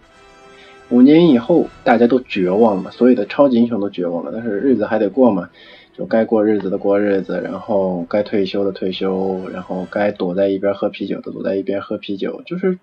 [0.90, 4.30] 五年以后，大家都绝望了，所有的超级英雄都绝望了。
[4.32, 5.50] 但是日子还得过嘛，
[5.96, 12.78] 就该过日子的过日子，然后该退休的退休，然后该躲在一边喝啤酒的躲在一边喝啤酒，就是，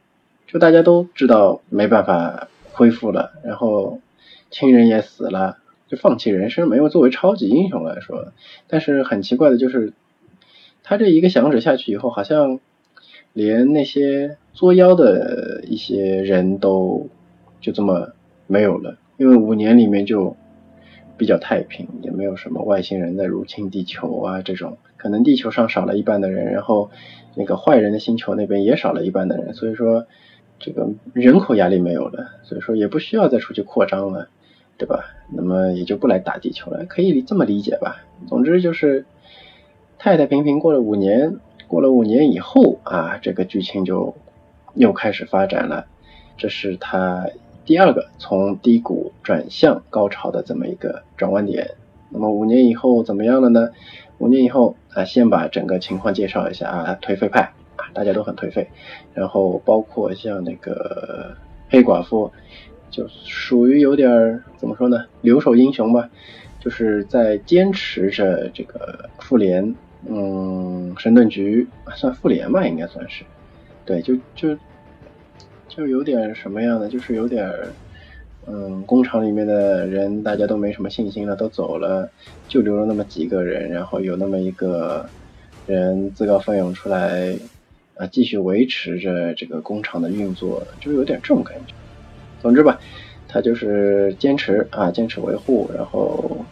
[0.47, 3.99] 就大家都知道没办法恢复了，然后
[4.49, 5.57] 亲人也死了，
[5.87, 6.67] 就放弃人生。
[6.67, 8.31] 没有作为超级英雄来说，
[8.67, 9.93] 但是很奇怪的就是，
[10.83, 12.59] 他这一个响指下去以后，好像
[13.33, 17.09] 连那些作妖的一些人都。
[17.59, 18.13] 就这么
[18.45, 20.37] 没有了，因为五年里面就
[21.17, 26.91] 比较太平，也没有什么外星人在入侵地球啊这种，可能地球上少了一半的人，然后
[27.33, 30.05] 那个坏人的星球那边也少了一半的人，所以说
[30.59, 34.29] 这个人口压力没有了，所以说也不需要再出去扩张了，
[34.77, 35.05] 对吧？
[35.29, 38.03] 那么也就不来打地球了，可以这么理解吧？
[38.27, 39.05] 总之就是
[39.97, 44.15] 太太平平过了五年，过了五年以后啊，这个剧情就
[44.73, 45.85] 又开始发展了，
[46.37, 47.27] 这是他。
[47.65, 51.71] 第二个从低谷转向高潮的这么一个转弯点，
[52.09, 53.71] 那么五年以后怎么样了呢？
[54.19, 57.51] 五年以后啊，先把整个情况介绍一下啊，颓废派
[57.93, 58.67] 大家都很颓废，
[59.13, 61.35] 然后包括像那个
[61.69, 62.31] 黑寡妇，
[62.89, 66.09] 就属于有点怎么说呢，留守英雄吧，
[66.59, 69.75] 就是在坚持着这个复联，
[70.07, 73.23] 嗯，神盾局算复联吧，应该算是，
[73.85, 74.57] 对，就就。
[75.69, 77.53] 就有点什么样的，就是有点，
[78.47, 82.09] 嗯，工厂里面的人大家都没什么信心了，都走了，
[82.47, 85.07] 就留了那么几个人，然后有那么一个
[85.67, 87.31] 人自告奋勇出来，
[87.97, 91.73] 啊，继续维持着这个工厂的运作，就有点这种感觉。
[92.41, 92.79] 总之吧，
[93.27, 96.45] 他就是坚持啊，坚持维护，然后，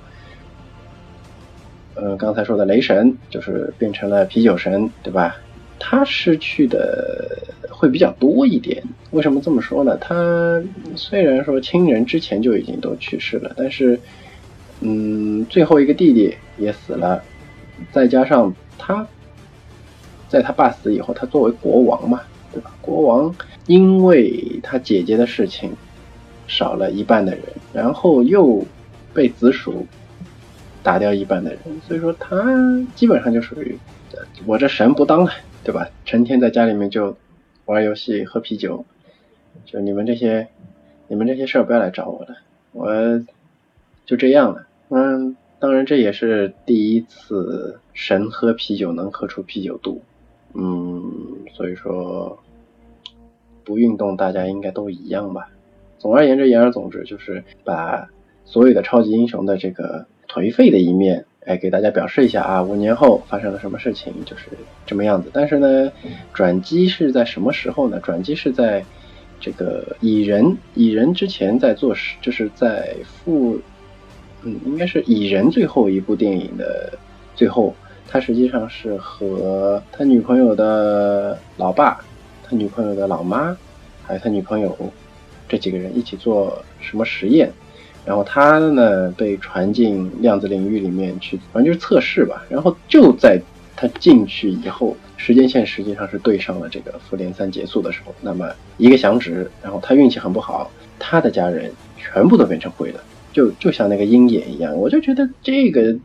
[1.95, 5.37] 呃，刚才说的雷神就是变成了啤酒神，对吧？
[5.79, 7.37] 他失去的。
[7.77, 8.81] 会比较多一点，
[9.11, 9.97] 为什么这么说呢？
[9.97, 10.63] 他
[10.95, 13.99] 虽然说亲人之前就已经都去世了，但是，
[14.79, 17.21] 嗯，最后一个弟弟也死了，
[17.91, 19.05] 再加上他，
[20.35, 22.19] 在他爸死以后，他作为国王嘛，
[22.51, 22.75] 对吧？
[22.81, 23.33] 国王
[23.67, 25.71] 因为他姐姐的事情
[26.45, 28.65] 少了一半的人，然后又
[29.13, 29.87] 被紫薯
[30.83, 33.77] 打掉一半的人，所以说他基本上就属于
[34.45, 35.31] 我这神不当了，
[35.63, 35.87] 对吧？
[36.03, 37.15] 成天在家里面就。
[37.67, 38.85] 玩游戏喝啤酒，
[39.65, 40.49] 就你们这些，
[41.07, 42.35] 你们这些事儿不要来找我了，
[42.73, 43.25] 我
[44.05, 44.67] 就这样了。
[44.89, 50.03] 嗯，当然这也是第一次神喝啤酒能喝出啤酒肚，
[50.55, 51.03] 嗯，
[51.53, 52.37] 所以说
[53.63, 55.49] 不运动大家应该都一样吧。
[55.99, 58.09] 总而言之，言而总之就是把
[58.45, 61.25] 所有的超级英雄的这个颓废的一面。
[61.47, 64.47] 哎，给大家表示一下啊，五年后发生了什么事情，就是
[64.83, 65.29] 这么样子。
[65.31, 65.91] 但是呢，
[66.33, 67.99] 转机是在什么时候呢？
[67.99, 68.83] 转机是在
[69.39, 73.59] 这个蚁人，蚁人之前在做，就是在复，
[74.41, 76.97] 嗯，应该是蚁人最后一部电影的
[77.35, 77.75] 最后，
[78.07, 81.99] 他实际上是和他女朋友的老爸、
[82.43, 83.55] 他女朋友的老妈，
[84.03, 84.77] 还有他女朋友
[85.49, 87.51] 这几个人一起做什么实验。
[88.05, 92.45] 然后他呢被传进量子领域里面去，反正就是测试吧。
[92.47, 93.41] 然后就在
[93.75, 98.13] 他进去以后，时间线实际上是对上了这个复联三结束的时候。
[98.21, 98.47] 那么
[98.77, 103.01] 一个响指，然后他运气很不好，他的家人全部都变成灰了。
[103.33, 105.95] 就就像那个鹰眼一样，我就觉得这个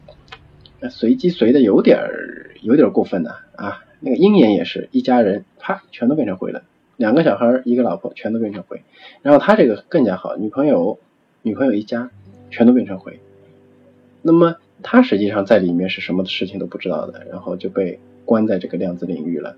[0.89, 3.85] 随机随的有点儿有点儿过分了啊！
[4.01, 6.62] 那个鹰眼也是一家人，啪，全都变成灰了，
[6.97, 8.83] 两个小孩儿一个老婆全都变成灰，
[9.20, 10.99] 然后他这个更加好，女朋友
[11.43, 12.11] 女朋友一家
[12.51, 13.20] 全都变成灰，
[14.22, 19.57] 那么他实际上在里面是什么事情都不知道的，然后就被关在这个量子领域了。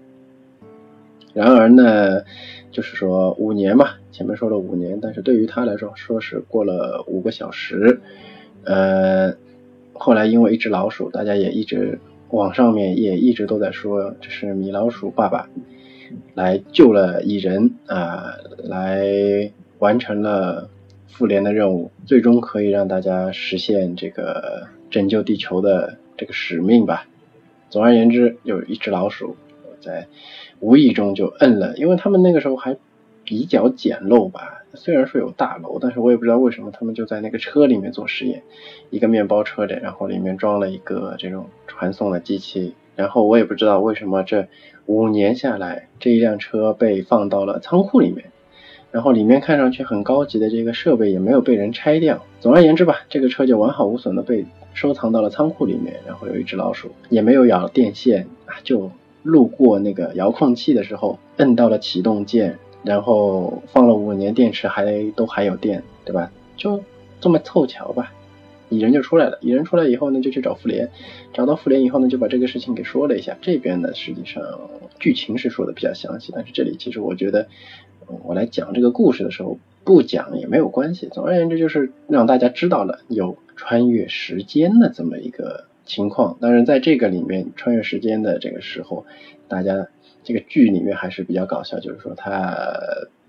[1.34, 2.22] 然而呢，
[2.70, 8.00] 就是说五年嘛，前面说了五年，但是对于他来说，说是过了五个小时。
[8.64, 9.34] 呃，
[10.04, 12.00] 后来因为一只老鼠，大家也一直
[12.30, 15.48] 网上面也一直都在说，这是米老鼠爸爸
[16.34, 18.34] 来救了蚁人啊，
[18.64, 20.68] 来完成了
[21.06, 27.06] 复联的任务，最终可以让大家实现这个拯救地球的这个使命吧。
[27.70, 29.36] 总而言之，有一只老鼠
[29.80, 30.08] 在。
[30.58, 32.76] 无意中就摁了，因为他们那个时候还
[33.24, 34.64] 比较简陋吧。
[34.74, 38.42] 虽然说有大楼，但是我也不知道为什么他们就在那个车里面做实验，
[38.90, 42.74] 一个面包车的，然后里面装了一个这种传送的机器。
[42.96, 44.48] 然后我也不知道为什么这
[44.86, 48.26] 五年下来，这一辆车被放到了仓库里面，
[48.90, 52.24] 然后里面看上去很高级的这个设备也没有被人拆掉。
[52.40, 56.00] 总而言之吧，这个车就完好无损的被收藏到了仓库里面。
[56.06, 58.90] 然后有一只老鼠也没有咬电线啊，就。
[59.24, 66.30] 路过那个遥控器的时候，摁到了启动键，然后放了五年，电池还都还有电，对吧？
[66.56, 66.82] 就
[67.20, 68.12] 这么凑巧吧，
[68.68, 69.38] 蚁人就出来了。
[69.40, 70.90] 蚁人出来以后呢，就去找复联，
[71.32, 73.36] 找到复联以后呢，就把这个事情给说了一下。
[73.40, 74.42] 这边呢，实际上
[74.98, 77.48] 剧情是说的比较详细，但是这里其实我觉得，
[78.24, 81.08] 我来讲这个故事的时候不讲也没有关系。
[81.12, 85.64] 总而言之，就是让大家知道了有穿越时间的这么一个。
[85.84, 89.04] 情况，当然在这个里面穿越时间的这个时候，
[89.48, 89.88] 大家
[90.24, 92.64] 这个剧里面还是比较搞笑，就是说他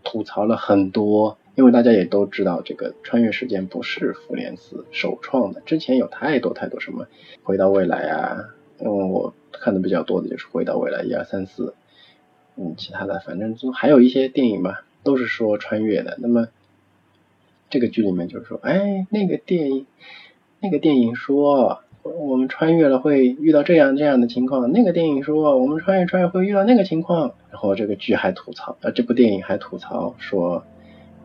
[0.03, 7.07] 吐槽了很多，因为大家也都知道这个穿越时间不是复联四首创的，之前有太多太多什么
[7.43, 11.73] 回到未来啊，嗯，我看的比较多的就是回到未来一二三四，
[12.55, 16.49] 嗯，其他的反正就还有一些电影吧，都是说穿越的，那么
[17.69, 19.85] 这个剧里面就是说，哎，那个电影，
[20.59, 21.81] 那个电影说。
[22.03, 30.65] 我们穿越了会遇到这样这样的情况，那个电影说我们穿越穿越会遇到那个情况，然后这个剧还吐槽，呃，这部电影还吐槽说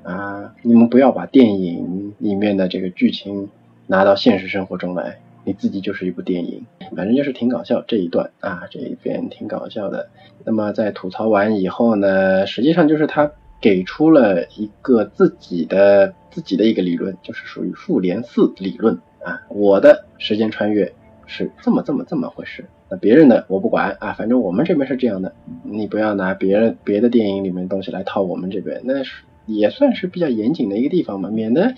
[0.05, 3.49] 啊，你们不要把电影里面的这个剧情
[3.89, 6.65] 拿到现实生活中来，你自己就是一部电影，
[6.97, 10.09] 反正就是挺搞笑这一段啊，这一边挺搞笑的。
[10.45, 19.01] 那么在吐槽完以后呢，实际上就是他给出了一个自己的自己的一个理论，就是属于复联四理论。
[19.23, 20.93] 啊，我的时间穿越
[21.27, 31.75] 是这么这么这么回事，那别人的我不管啊，反正我们这边是这样的，你不要拿别人别的电影里面东西来套我们这边，那是也算是比较严谨的一个地方嘛，免得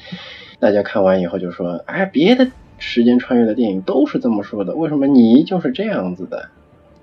[0.58, 6.48] 大家看完以后就说，哎，别的时间穿越的电影都是这么说的，为什么你就是这样子的，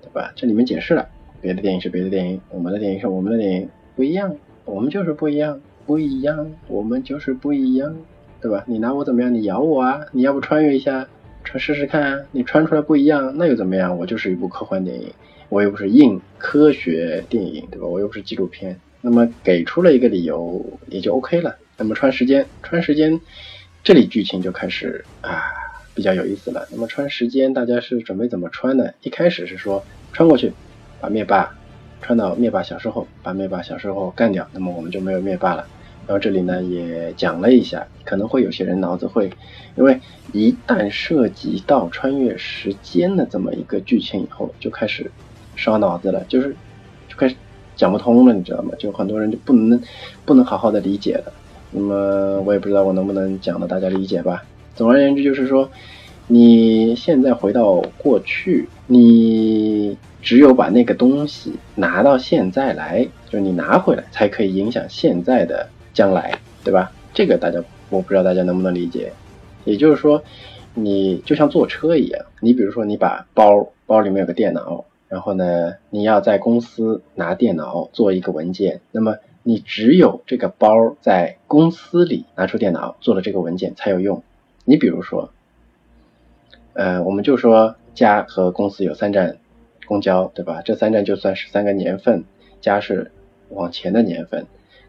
[0.02, 0.32] 对吧？
[0.36, 1.08] 这里面解释了，
[1.40, 4.34] 别的电影是别的电影，我们的电影是我们的电影，不一样，
[4.64, 7.96] 我们就是不一样，不一样，我们就是不一样。
[8.40, 8.64] 对吧？
[8.66, 9.32] 你拿我怎么样？
[9.34, 10.00] 你咬我啊！
[10.12, 11.06] 你要不穿越一下，
[11.44, 12.18] 穿试试看啊！
[12.30, 13.98] 你穿出来不一样，那又怎么样？
[13.98, 15.12] 我就是一部科幻电影，
[15.48, 17.86] 我又不是硬科学电影，对吧？
[17.86, 18.78] 我又不是纪录片。
[19.00, 21.56] 那么给出了一个理由，也就 OK 了。
[21.76, 23.20] 那么穿时间，穿时间，
[23.82, 25.42] 这里剧情就开始啊
[25.94, 26.66] 比较有意思了。
[26.70, 28.90] 那么穿时间，大家是准备怎么穿呢？
[29.02, 30.52] 一开始是说穿过去，
[31.00, 31.56] 把灭霸
[32.02, 35.66] 穿到灭霸小时候，把灭霸小时候干掉，那么我们就没有灭霸了。
[36.08, 39.30] 然后这里呢也讲了一下，可能会有些人脑子会，
[39.76, 40.00] 因为
[40.32, 45.10] 一旦涉及到穿越时间的这么一个剧情以后，就开始
[45.54, 46.56] 烧脑子了，就是
[47.10, 47.36] 就开始
[47.76, 48.72] 讲不通了，你知道吗？
[48.78, 49.78] 就很多人就不能
[50.24, 51.30] 不能好好的理解了。
[51.70, 54.42] 那么我也不知道我能不能讲的大家理解吧。
[54.74, 55.70] 总而言之就是说，
[56.26, 65.68] 你现在回到过去，你只有把那个东西拿到现在来，就是你拿回来才可以影响现在的。
[65.92, 66.92] 将来，对吧？
[67.14, 69.12] 这个大家我不知道大家能不能理解。
[69.64, 70.22] 也就是说，
[70.74, 84.22] 你就像坐车一样，你比如说你把包包里面有个电脑，然后呢，你要在公司拿电脑做一个文件，那么你只有这个包在公司里拿出电脑做了这个文件才有用。
[84.64, 85.30] 你比如说，
[86.74, 89.38] 呃，我们就说家和公司有三站
[89.86, 90.62] 公交，对吧？
[90.64, 92.24] 这三站就算是三个年份，
[92.60, 93.10] 家是
[93.48, 94.46] 往前的年份。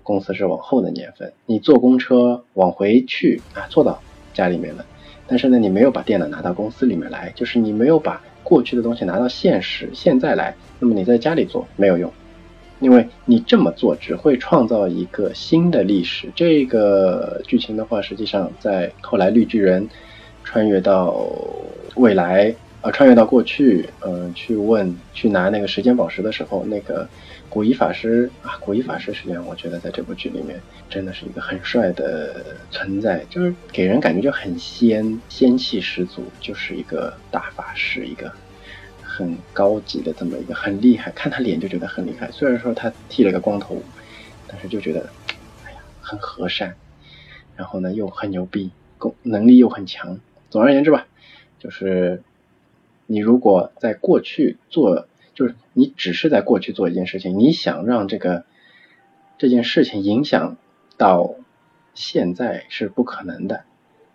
[0.10, 4.02] 公司是往后的年份，你坐公车往回去啊，坐到
[4.34, 4.84] 家里面了，
[5.28, 12.12] 但是呢，你没有把电脑拿到公司里面来，就是你没有把过去的东西拿到现实现在来，那么你在家里做没有用，
[12.80, 16.28] 因为你这么做只会创造一个新的历史。
[16.36, 19.88] 这个剧情的话，实际上在后来绿巨人
[20.44, 21.24] 穿越到
[21.98, 22.52] 未来，
[22.82, 27.08] 啊，穿越到过去，嗯，去问去拿那个时间宝石的时候，那个
[27.50, 38.32] 古一法师啊，古一法师实际上我觉得在这部剧里面真的是一个很帅的存在，就是给人感觉就很仙，仙气十足，就是一个大法师，一个。
[39.02, 42.32] 很高级的这么一个很厉害，看他脸就觉得很厉害。
[42.32, 43.82] 虽然说他剃了个光头，
[44.48, 45.10] 但是就觉得，
[45.66, 46.74] 哎呀，很和善。
[47.58, 50.22] 然后呢，又很牛逼，功能力又很强。
[50.50, 51.06] 总而言之吧，
[51.60, 52.24] 就是
[53.08, 55.09] 你如果在过去做，
[55.40, 58.44] 就是你只是在过去做一件事情，你想让这个
[59.38, 60.58] 这件事情影响
[60.98, 61.36] 到
[61.94, 63.62] 现在是不可能的。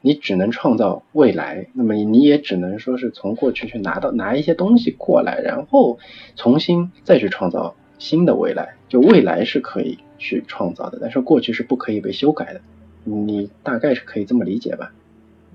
[0.02, 5.98] 你只能创造未来，那么你也只能说是从过去去拿到拿一些东西过来，然后
[6.36, 8.74] 重新再去创造新的未来。
[8.90, 12.60] 就未来是可以去创造的，但是过去是不可以被修改的。
[13.04, 14.92] 你大概是可以这么理解吧？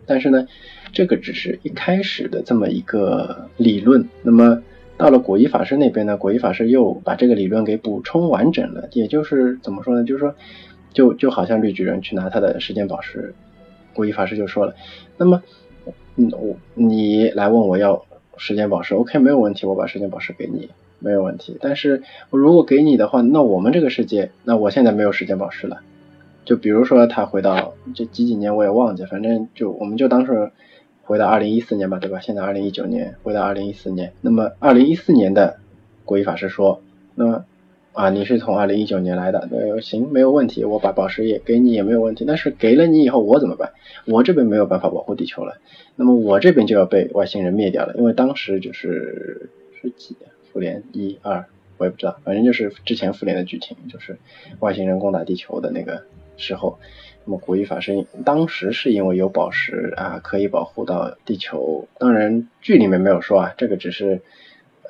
[0.08, 0.48] 但是呢，
[0.94, 4.10] 这个只是一开始的这么一个理论。
[4.24, 4.64] 那么
[5.00, 8.90] 到了果一法师那边呢，果一法师又把这个理论给补充完整了。
[8.92, 10.04] 也就是怎么说呢？
[10.04, 10.36] 就是说，
[10.92, 13.34] 就就好像绿巨人去拿他的时间宝石。
[13.94, 14.76] 古一法师就说了，
[15.18, 15.42] 那么，
[16.18, 20.70] 嗯，我你来问我要时间宝石，OK，没有问题，我把时间宝石给你，
[21.00, 21.58] 没有问题。
[21.62, 25.80] 但是我如果给你的话，那我们这个世界，那我现在没有时间宝石了。
[26.44, 30.52] 就比如说他回到这几几年我也忘记，反正就我们就当是
[31.10, 32.20] 回到二零一四年吧，对吧？
[32.20, 35.58] 现在二零一九年，回到二零一四年，那么二零一四年的
[36.06, 36.84] 古一法师说，
[37.16, 37.46] 那么。
[37.92, 42.24] 啊，你是从二零一九年来的，那，行，没有问题，我把宝石也给你也没有问题。
[42.26, 43.74] 但是给了你以后，我怎么办？
[44.06, 45.58] 我这边没有办法保护地球了，
[45.96, 47.96] 那么我这边就要被外星人灭掉了。
[47.98, 49.50] 因为当时就是
[49.82, 50.16] 是几
[50.54, 51.46] 复联一二，
[51.78, 54.18] 我也不知道，反正就是之前复联的剧情，就是
[54.60, 56.04] 外星人攻打地球的那个
[56.38, 56.78] 时候。
[57.30, 61.88] 那么古一法师当时是因为有宝石啊，可以保护到地球。
[62.00, 64.22] 当然剧里面没有说啊，这个只是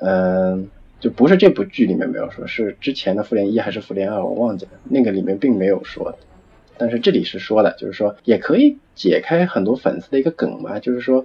[0.00, 0.70] 嗯。
[1.00, 6.14] 就不是这部剧里面没有说，是之前的复联一还是复联二，我忘记了，那个里面并没有说，
[6.76, 11.24] 但是这里是说的，就是说也可以解开很多粉丝的一个梗嘛，就是说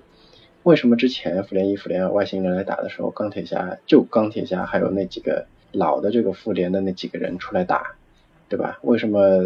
[0.64, 7.98] 为什么之前复联一、复联二外星人来打的时候，钢铁侠就钢铁侠还有那几个老的这个复联的那几个人出来打，
[8.50, 8.80] 对吧？
[8.82, 9.46] 为什么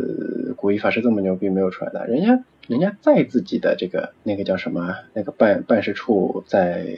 [0.55, 2.03] 古一法师这么牛逼没有出来打？
[2.03, 6.95] 人家人家在自己的这个那个叫什么那个办办事处在。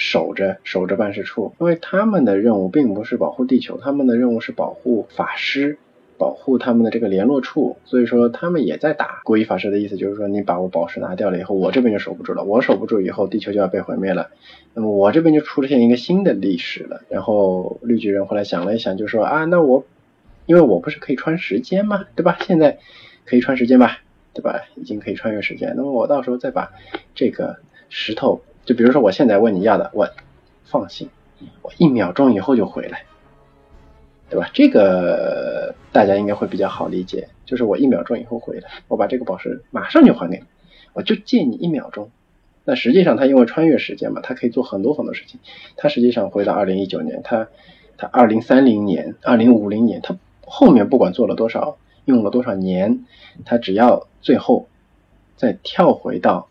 [0.00, 5.76] 守着守着办事处，因为他们的任务并不是保护地球，他们的任务是保护法师，
[6.18, 7.78] 保护他们的这个联络处。
[7.84, 9.22] 所以说他们也在打。
[9.24, 14.30] 古一法师的意思就是说，你把我宝石拿掉了以后，我这边就守不住了，我守不住以后，地球就要被毁灭了。
[14.72, 17.02] 那么我这边就出现一个新的历史了。
[17.08, 19.84] 然后绿巨人后来想了一想，就说啊，那我
[20.48, 22.06] 因为我不是可以穿时间吗？
[22.16, 22.38] 对吧？
[22.40, 22.78] 现在
[23.26, 23.98] 可以穿时间吧？
[24.32, 24.62] 对吧？
[24.76, 25.74] 已经可以穿越时间。
[25.76, 26.72] 那么我到时候再把
[27.14, 27.58] 这个
[27.90, 28.40] 石头。
[28.64, 30.08] 就比如说，我现在问你要的，我
[30.64, 31.08] 放心，
[31.62, 33.04] 我一秒钟以后就回来，
[34.30, 34.50] 对吧？
[34.52, 40.44] 这个大家应该会比较好理解，就是我一秒钟以后回来，我把这个宝石马上就还给你，
[40.94, 42.10] 我就借你一秒钟。
[42.64, 45.40] 那实际上他因为穿越时间嘛，他可以做很多很多事情。
[45.76, 47.48] 他实际上回到二零一九年，他
[47.96, 50.14] 他二零三零年、二零五零年，他
[50.48, 53.04] 后面不管做了多少，用了多少年，
[53.44, 54.68] 他只要最后
[55.36, 56.48] 再跳回到。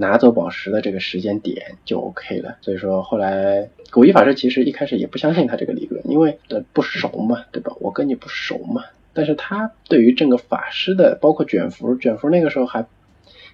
[0.00, 6.38] 拿走宝石的这个时间点就 OK 了，所以说后来古一法师其实一开始也不相信他这个理论，因为
[6.72, 7.72] 不熟嘛，对吧？
[7.80, 8.84] 我跟你不熟嘛。
[9.12, 12.86] 但是他对于这个法师的，包括卷福，卷福那个时候还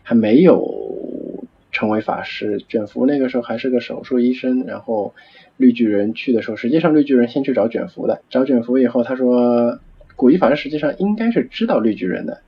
[0.02, 4.64] 还没有成为法师，卷福那个时候还是个手术医生。
[4.66, 5.14] 然后
[5.56, 9.78] 绿巨人去的时候，实际上绿巨人先去找卷福的，找卷福以后，他说
[10.16, 12.40] 古一法师实际上应该是知道绿巨人的，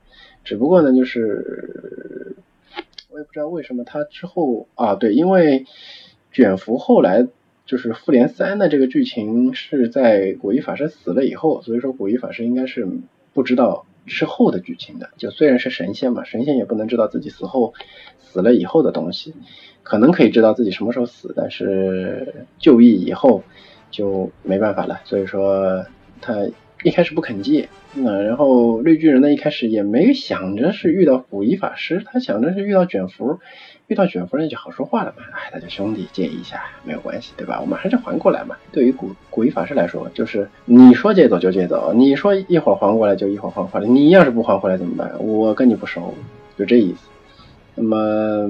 [0.43, 2.35] 只不过呢就是。
[3.09, 5.65] 我也不知道为什么他之后啊，对，因为
[6.31, 7.27] 卷福后来
[7.65, 12.87] 就是复联三的这个剧情是在古一法师死了以后，所以说古一法师应该是
[13.33, 15.11] 不知道之后的剧情的。
[15.17, 17.75] 就虽然是神仙嘛，神仙也不能知道自己死后
[18.19, 19.35] 死了以后的东西，
[19.83, 23.43] 可能可以知道自己什么时候死，但是就义以后
[23.91, 25.01] 就没办法了。
[25.05, 25.85] 所以说
[26.19, 26.33] 他。
[26.83, 29.33] 一开始不肯借，那然后绿巨人呢？
[29.33, 33.39] 一开始也没想着是遇到古一法师，他想着是遇到卷福，
[33.87, 35.23] 遇到卷福那就好说话了嘛。
[35.31, 37.59] 哎，大家兄弟借一下没有关系，对吧？
[37.59, 38.55] 我马上就还过来嘛。
[38.71, 43.87] 对于古古一法师来说，就是你说借走就借走，你说一会儿还过来就一会儿还回来。
[43.87, 45.11] 你要是不还回来怎么办？
[45.19, 46.13] 我跟你不熟，
[46.57, 47.09] 就这意思。
[47.73, 48.47] 那么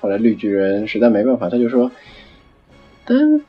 [0.00, 1.92] 后来绿巨人实在没办法，他就说，
[3.04, 3.42] 但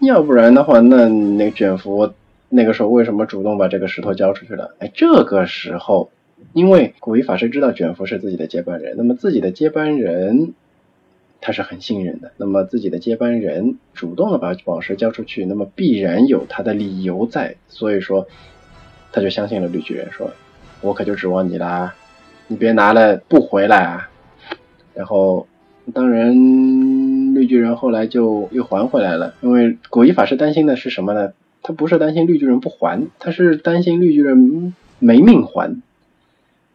[0.00, 2.12] 要不然的话，那那个卷福。
[2.56, 4.74] 那个时候为什么主动把这个石头交出去了？
[4.78, 6.10] 哎，这个时候，
[6.54, 10.54] 因为古一法师知道卷福是自己的接班人，那么自己的接班人
[11.42, 18.26] 他是很信任的，那么自己的接班人主动的把宝石交出去，那么必然有他的理由在，所以说
[19.12, 20.30] 他就相信了绿巨人，说
[20.80, 21.94] 我可就指望你啦，
[22.48, 24.08] 你别拿了不回来啊。
[24.94, 25.46] 然后
[25.92, 26.32] 当然
[27.34, 31.34] 绿巨人后来就又还回来了，因为古一法师担心的是什么呢？
[31.66, 35.82] 他不是担心绿巨人不还，他是担心绿巨人没命还。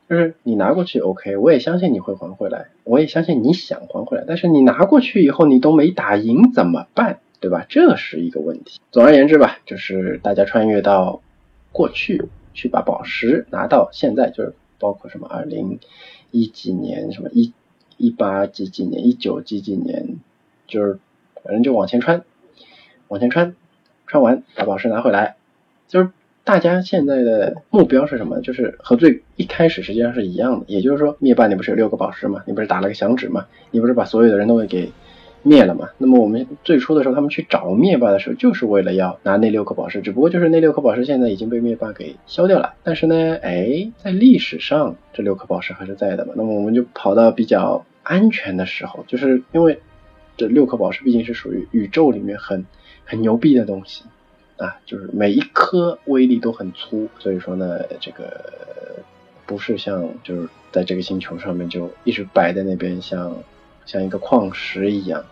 [0.09, 4.25] 就是你拿过去，OK，我也相信你会还回来，我也相信你想还回来。
[4.27, 7.19] 但是你拿过去以后，你都没打赢怎么办？
[7.39, 7.65] 对吧？
[7.69, 8.81] 这是一个问题。
[8.91, 11.21] 总而言之吧，就是大家穿越到
[11.71, 15.79] 过去去把宝石拿到现在，就是包括什么二零
[16.31, 17.53] 一几年，什么一
[17.95, 20.17] 一八几几年，一九几几年，
[20.67, 20.99] 就是
[21.41, 22.25] 反正就往前穿，
[23.07, 23.55] 往前穿。
[24.11, 25.37] 穿完把宝石拿回来，
[25.87, 26.09] 就是
[26.43, 28.41] 大家现在的目标是什么？
[28.41, 30.65] 就是和最一开始实际上是一样的。
[30.67, 32.43] 也就是说，灭霸你不是有六个宝石吗？
[32.45, 33.45] 你不是打了个响指吗？
[33.71, 34.91] 你不是把所有的人都给
[35.43, 35.87] 灭了吗？
[35.97, 40.01] 那么我们最初的时候，他们去找灭霸的时候，就是为了要拿那六颗宝石。
[40.01, 42.73] 只不过就是那六颗宝石现在已经被灭霸给消掉了。
[42.83, 46.33] 但是呢，哎，在历史上这六颗宝石还是在的嘛。
[46.35, 49.79] 那么我们就跑到比较安全的时候，就是因为
[50.35, 52.65] 这六颗宝石毕竟是属于宇宙里面很。
[53.11, 54.05] 很牛逼的东西
[54.55, 59.03] 啊，就是每一颗威力都很粗，所以说呢，这个
[59.45, 63.35] 不是像就是在这个星球上面就一直摆在那边，像
[63.85, 65.25] 像一个矿石一样，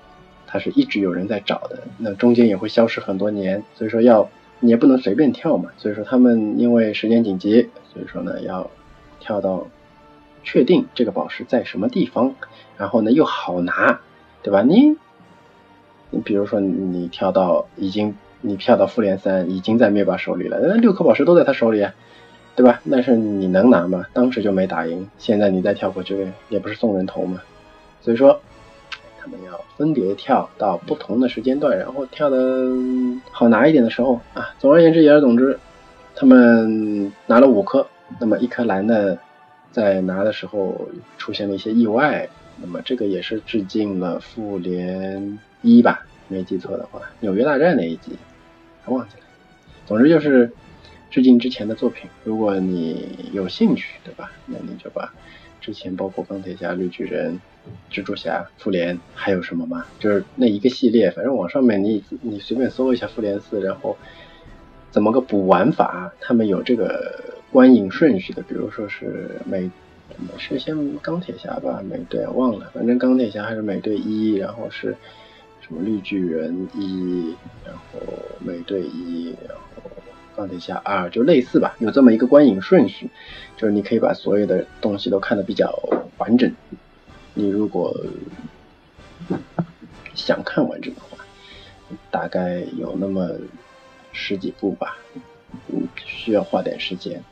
[0.45, 8.69] 它是一直有人在找的，那中间也会消失很多年，所以说要你也不能随便跳嘛，所以说他们因为时间紧急，所以说呢要
[9.21, 9.67] 跳到
[10.43, 12.35] 确定这个宝石在什么地方，
[12.75, 14.01] 然后呢又好拿，
[14.43, 14.63] 对吧？
[14.63, 14.97] 你。
[16.11, 21.87] 你比如说，你跳到已经，你跳到复联三已经在灭霸手里了，那六颗宝石都在他手里，
[22.55, 22.81] 对吧？
[22.89, 24.05] 但是你能拿吗？
[24.13, 27.41] 当时就没打赢，现在你再跳过去，也不是送人头嘛。
[28.01, 28.41] 所以说，
[29.19, 32.37] 他们要分别跳到不同的时间段，然后跳的
[33.31, 34.55] 好拿一点的时候啊。
[34.57, 35.59] 总而言之，言而总之，
[36.15, 37.85] 他们拿了五颗，
[38.19, 39.17] 那么一颗蓝的
[39.71, 40.87] 在拿的时候
[41.17, 42.27] 出现了一些意外，
[42.61, 45.37] 那么这个也是致敬了复联。
[45.61, 48.13] 一吧，没记错的话，纽约大战那一集，
[48.83, 49.23] 还忘记了。
[49.85, 50.51] 总之就是
[51.09, 52.09] 致敬之前的作品。
[52.23, 54.31] 如果你有兴趣，对吧？
[54.45, 55.13] 那你就把
[55.59, 57.37] 之前包括钢铁侠、绿巨人、
[57.91, 59.85] 蜘蛛侠、复联还有什么吗？
[59.99, 63.97] 就是那一个系列，反正网上面你你随便搜一下复联四，然后
[64.91, 66.13] 怎么个补玩法？
[66.21, 69.69] 他们有这个观影顺序的，比如说是美
[70.37, 74.95] 是先钢铁侠吧，美队忘了，反正钢铁侠还是美队一，然后是。
[75.69, 78.01] 什么绿巨人一，然后
[78.39, 79.91] 美队一，然后
[80.35, 83.07] 钢铁侠二，就类似吧，有这么一个观影顺序，
[83.55, 85.71] 就是你可以把所有的东西都看得比较
[86.17, 86.51] 完整。
[87.35, 87.95] 你如果
[90.15, 91.23] 想看完整的话，
[92.09, 93.29] 大概有那么
[94.11, 94.97] 十几部吧，
[95.67, 97.23] 嗯，需要花点时间。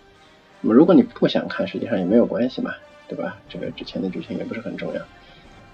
[0.62, 2.76] 那么如果你不想看，实际上也没有关系嘛，
[3.08, 3.40] 对吧？
[3.50, 5.02] 这个之前的剧情也不是很重要。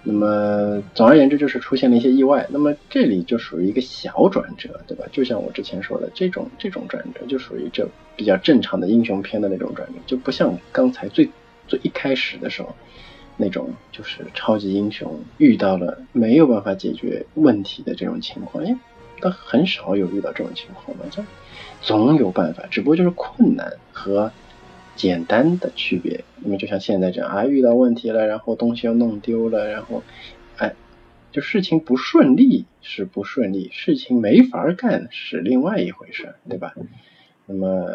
[0.06, 2.46] 那么，总而言之，就是出现了一些意外。
[2.50, 5.06] 那么这里就属于一个小转折，对吧？
[5.14, 7.88] 就像我之前说的，这种这种转折就属于这
[8.18, 11.30] 比较正常的英雄片的那种转折，就不像刚才最
[11.70, 12.76] 最一开始的时候
[13.38, 18.62] 那种，就是超级英雄遇到了没有办法解决问题的这种情况。
[18.66, 18.76] 哎，
[19.22, 21.24] 他很少有遇到这种情况的，这
[21.82, 24.30] 总有办法，只不过就是困难和。
[24.96, 30.04] 简单的区别，那么就像现在这样啊，遇到问题了，然后东西又弄丢了，然后，
[30.58, 30.76] 哎，
[31.32, 36.74] 就事情不顺利是不顺利，事情没法干是另外一回事，对吧？
[37.46, 37.88] 那么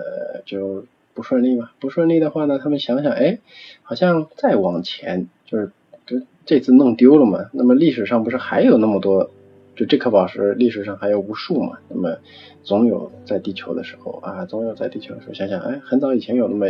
[0.44, 3.38] 就不顺利嘛，不顺利的话呢，他们想想，哎，
[3.82, 5.70] 好像再往前，就是
[6.04, 9.30] 这这次弄丢了嘛，那么历史上不是还有那么多？
[9.78, 12.18] 就这颗宝石历史上还有无数嘛，那么
[12.64, 16.66] 总有在地球的时候啊，总有在地球的时候，想想哎，很早以前有那么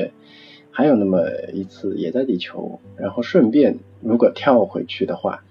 [0.71, 1.23] 还有那么
[1.55, 5.43] 一次也在地球，然后顺便如果跳回去的话，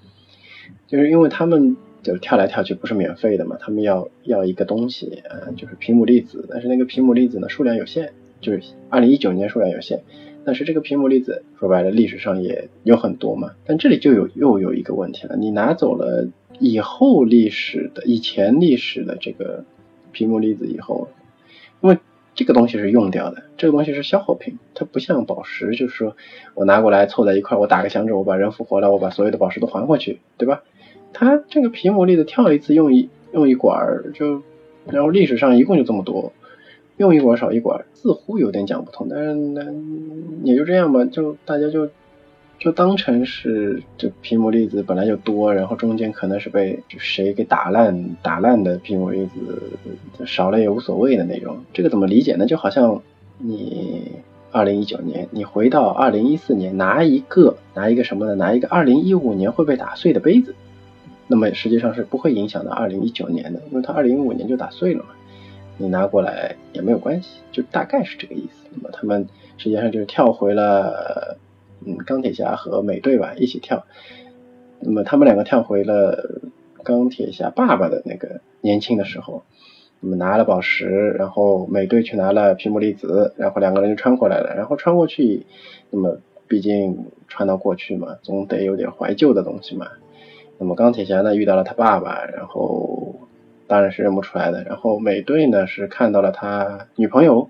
[0.85, 10.03] 就是因为他们就跳来跳去不是免费的嘛，他们要要一个东西啊，就是皮姆粒子，但是那个皮姆粒子呢数量有限，就是二零一九年数量有限，
[10.45, 16.27] 但是这个皮姆粒子说白了历史上也有很多嘛，但这里就有又有一个问题了，你拿走了。
[16.59, 19.63] 以后历史的以前历史的这个
[20.11, 21.07] 皮姆粒子以后，
[21.81, 21.97] 因为
[22.35, 26.15] 这个东西是用掉的，这个东西是消耗品，它不像宝石，就是说
[26.53, 30.63] 我拿过来凑在一块，我打个响指，我把人复活了，我把所有的宝石都还回去，对吧？
[31.13, 34.43] 它这个皮姆粒子跳一次用一用一管儿，就
[34.85, 36.31] 然后历史上一共就这么多，
[36.97, 39.65] 用一管少一管，似乎有点讲不通，但是呢，
[40.43, 41.89] 也就这样吧，就大家就
[42.59, 51.57] 就当成是这皮姆粒子本来就多，然后中间可能是被谁给打烂打烂的皮姆粒子少了也无所谓的那种。
[51.71, 52.45] 这个怎么理解呢？
[52.45, 53.01] 就好像
[53.37, 54.11] 你
[54.51, 58.35] 二零一九年你回到二零一四年拿一个拿一个什么呢？
[58.35, 60.55] 拿一个二零一五年会被打碎的杯子，
[61.27, 65.09] 那么实际上是不会影响到二零一九年的，因为它二零一五年就打碎了嘛。
[65.77, 68.67] 你拿过来也没有关系，就大概是这个意思。
[68.73, 69.27] 那么他们
[69.59, 71.37] 实际上就是跳回了，
[71.85, 73.85] 嗯，钢铁侠和美队吧，一起跳。
[74.79, 76.41] 那么他们两个跳回了
[76.83, 79.43] 钢铁侠爸爸的那个年轻的时候，
[79.99, 84.55] 那么拿了宝石，然后美队去拿了皮姆粒子，然后两个人就穿过来了。
[84.55, 85.45] 然后穿过去，
[85.89, 86.17] 那么
[86.47, 89.87] 毕竟穿到过去嘛，总得有点怀旧的东西嘛。
[90.57, 93.15] 那么钢铁侠呢遇到了他爸爸，然后。
[93.69, 94.63] 当然是认不出来的。
[94.63, 97.49] 然后美队呢是看到了他女朋友，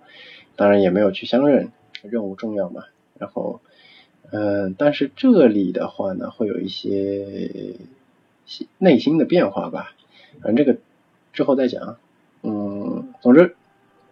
[0.56, 1.72] 当然也没有去相认，
[2.02, 2.86] 任务重要嘛。
[3.20, 3.62] 然后，
[4.32, 7.76] 嗯，但是这里的话呢会有一些
[8.78, 9.94] 内心的变化吧。
[10.42, 10.80] 反正这个
[11.34, 11.98] 之后再讲。
[12.44, 13.56] 嗯，总之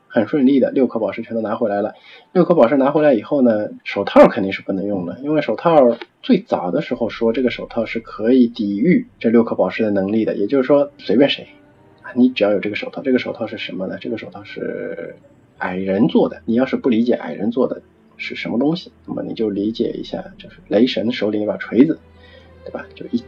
[0.08, 1.94] 很顺利的，六颗宝石全都拿回来了。
[2.34, 11.48] 六颗宝石拿回来以后呢，手套肯定是不能用了，因为手套最早的时候说这个手套是可以抵御这六颗宝石的能力的，也就是说随便谁。
[12.16, 13.98] 你只要有这个手套，这个手套是什么呢？
[14.02, 15.16] 这个手套是
[15.60, 16.42] 矮人做的。
[16.46, 17.82] 你要是不理解矮人做的
[18.18, 22.00] 是什么东西，那么你就理解一下，就是雷神手里那把锤子，
[22.64, 22.86] 对吧？
[22.96, 23.24] 就一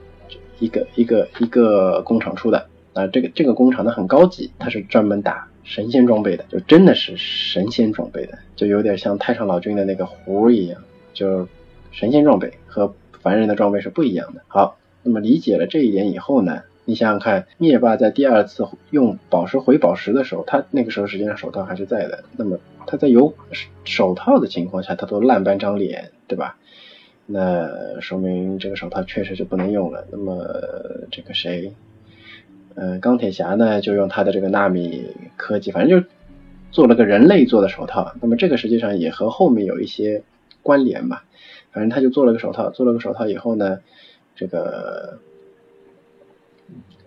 [0.59, 10.81] 一个一个一个工厂出的啊，这个这个工厂呢很高级，它是专门打神仙装备的，就真的是神仙装备的，就有点像太上老君的那个壶一样，
[11.13, 11.47] 就
[11.91, 14.41] 神仙装备和凡人的装备是不一样的。
[14.47, 16.63] 好，那么理解了这一点以后呢？
[16.89, 22.23] 你想想看，灭霸在第二次用宝石回宝石的时候，他那个时候实际上手套还是在的。
[22.37, 23.33] 那么他在有
[23.83, 26.55] 手套的情况下，他都烂半张脸，对吧？
[27.25, 30.07] 那说明这个手套确实就不能用了。
[30.13, 30.47] 那么
[31.11, 31.73] 这个谁，
[32.75, 36.07] 嗯，钢铁侠呢，就用他的这个纳米科技，反正就
[36.71, 38.13] 做了个人类做的手套。
[38.21, 40.23] 那么这个实际上也和后面有一些
[40.63, 41.25] 关联吧。
[41.73, 43.79] 反正他就做了个手套，做了个手套以后呢，
[44.37, 45.19] 这个。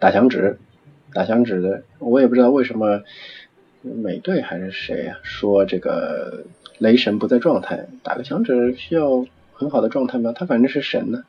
[0.01, 0.59] 打响指，
[1.12, 3.03] 打响指的，我也不知道为什么
[3.82, 6.44] 美队还是谁啊，说这个
[6.78, 10.32] 雷神不在状态，打个响指需要很好的状态吗？
[10.34, 11.24] 他反正是神呢，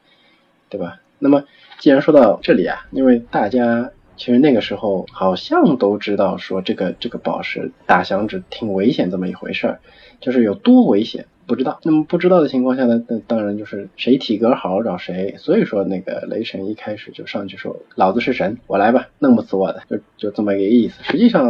[0.70, 1.02] 对吧？
[1.20, 1.44] 那么
[1.80, 9.80] 既然说到这里啊，因为大家其实那个时候好像都知道说这个这个宝石打响指挺危险这么一回事儿，
[10.22, 11.26] 就是有多危险。
[11.48, 13.04] 不知道，那么不知道的情况下呢？
[13.10, 15.36] 那当然就是谁体格好找谁。
[15.38, 21.04] 所以说那个雷神一开始就上去说：“老子是神，我来吧，弄不死我的。”就就这么一个意思。
[21.04, 21.44] 实际上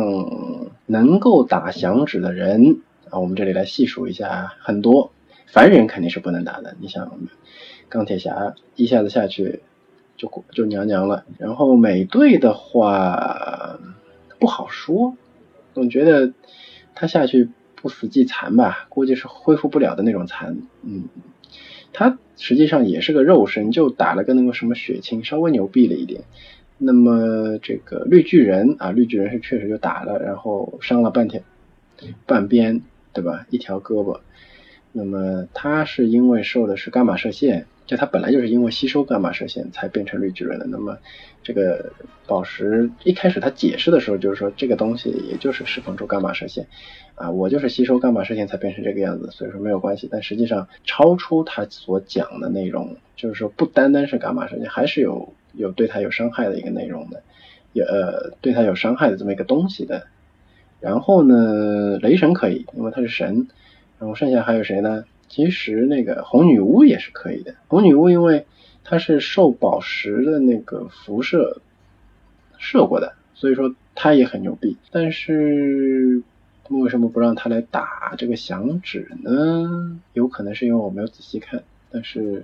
[0.87, 5.11] 能够打响指的人啊，我们这里来细数一下，很多
[5.45, 6.75] 凡人肯定是不能打的。
[6.79, 7.11] 你想，
[7.87, 9.61] 钢铁侠一下子下去
[10.17, 11.25] 就就娘娘了。
[11.37, 13.79] 然后美队的话
[14.39, 15.15] 不好说，
[15.75, 16.33] 总觉得
[16.95, 17.49] 他下去。
[17.81, 20.57] 不死即残吧，估计是恢复不了的那种残。
[20.83, 21.05] 嗯，
[21.93, 26.21] 他实际上也是个肉身，就打了个那个什么血清，稍微牛逼了一点。
[26.77, 31.43] 那么这个绿巨人啊，绿巨人是确实就打了，然后伤了半天
[32.25, 32.81] 半边，
[33.13, 33.45] 对吧？
[33.49, 34.19] 一条胳膊。
[34.91, 37.65] 那么他是因为受的是伽马射线。
[37.85, 40.65] 就它本来就是因为吸收伽马射线才变成绿巨人的。
[40.67, 40.97] 那么
[41.43, 41.91] 这个
[42.27, 46.67] 宝石一开始它解释的时候就是说这个东西也就是释放出伽马射线
[47.15, 50.07] 啊，我就是吸收伽马射线才变成这个样子，所以说没有关系。
[50.11, 57.23] 但实际上超出他所讲的内容，就是说不单单是伽马射线，还是有有对他有伤害的一个内容的，
[57.73, 60.07] 有呃对他有伤害的这么一个东西的。
[60.79, 63.47] 然后呢，雷神可以，因为他是神。
[63.99, 65.05] 然后剩下还有谁呢？
[65.31, 68.45] 其实那个红女巫也是可以的，红女巫因为
[68.83, 71.61] 她是受宝石的那个辐射
[72.57, 74.75] 射过的，所以说她也很牛逼。
[74.91, 76.21] 但是
[76.67, 80.01] 为什么不让她来打这个响指呢？
[80.11, 81.63] 有可能是因为我没有仔细看。
[81.89, 82.43] 但是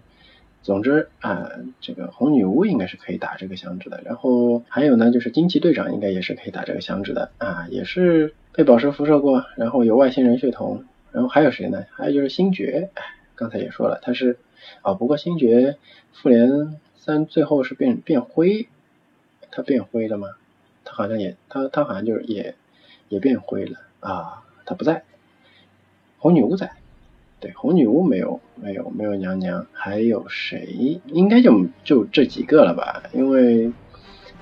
[0.63, 1.49] 总之啊，
[1.81, 4.01] 这个红女巫应该是可以打这个响指的。
[4.05, 10.85] 然后还有呢，就是惊奇队长应该也是可以打这个响指的啊，也是被宝石辐射过，然后有外星人血统。
[11.17, 11.83] 然后还有谁呢？
[11.93, 12.91] 还有就是星爵，
[13.33, 14.37] 刚才也说了，他是
[14.83, 15.77] 啊，不过星爵
[16.13, 18.67] 复联三最后是变变灰，
[19.49, 20.27] 他变灰了吗？
[20.85, 22.53] 他好像也他他好像就是也
[23.09, 25.05] 也变灰了啊，他不在，
[26.19, 26.73] 红女巫在，
[27.39, 31.01] 对，红女巫没有没有没有娘娘，还有谁？
[31.07, 33.09] 应该就就这几个了吧？
[33.11, 33.73] 因为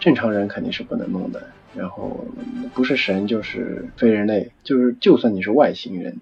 [0.01, 1.41] 正常人肯定是不能弄的。
[1.73, 2.25] 然后
[2.73, 6.19] 不是神就是非人类，就是就算你是外星人。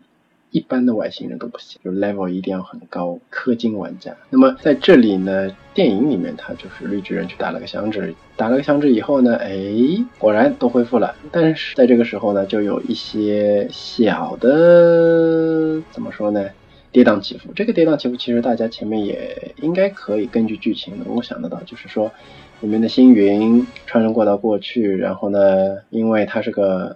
[0.53, 4.15] 一般的外星人都不行，就 level 一定要很高，氪金玩家。
[4.29, 9.51] 那么在这里呢，电影里面他就是绿巨人去打了个响指，打了个响指以后呢，哎，
[10.19, 11.15] 果然都恢复了。
[11.31, 16.47] 但是在这个时候呢，就有一些小的怎么说呢，
[16.91, 17.51] 跌宕起伏。
[17.55, 22.11] 这个跌宕起伏其实大家前面也应该可以根据剧情能够想得到，就是说
[22.61, 26.95] 里面的星云穿越过到过去，然后呢，因为它是个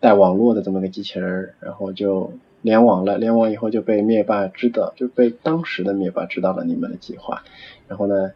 [0.00, 2.32] 带网络的这么个机器人，然后就。
[2.62, 7.42] 联网了，联网以后就被灭霸知道，就被当时的灭霸知道了你们的计划。
[7.86, 8.32] 然后呢，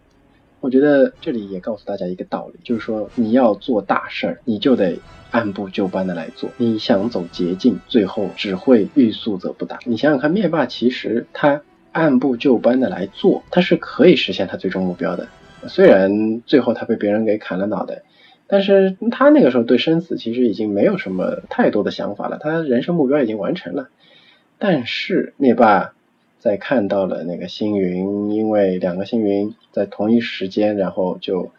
[0.60, 4.98] 我觉得这里也告诉大家一个道理，就是说你要做大事儿，你就得
[5.30, 6.50] 按部就班的来做。
[6.58, 9.78] 你想走捷径，最后只会欲速则不达。
[9.84, 11.62] 你想想看，灭霸其实他
[11.92, 15.28] 按部就班的来做，他是可以实现他最终目标的。
[15.66, 18.02] 虽然最后他被别人给砍了脑袋。
[18.52, 23.90] 但是他那个时候对生死其实已经没有什么太多的想法了，他人生目标已经完成了。
[24.62, 25.94] 但是灭霸
[26.38, 31.50] 在看到了那个星云，因为两个星云在同一时间，然后就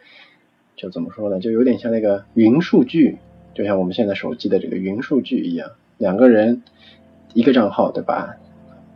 [0.75, 1.39] 就怎么说呢？
[1.39, 3.17] 就有点像那个云数据，
[3.55, 6.61] 就像我们现在手机的这个云数据一样，两个人
[7.33, 8.37] 一个账号对吧？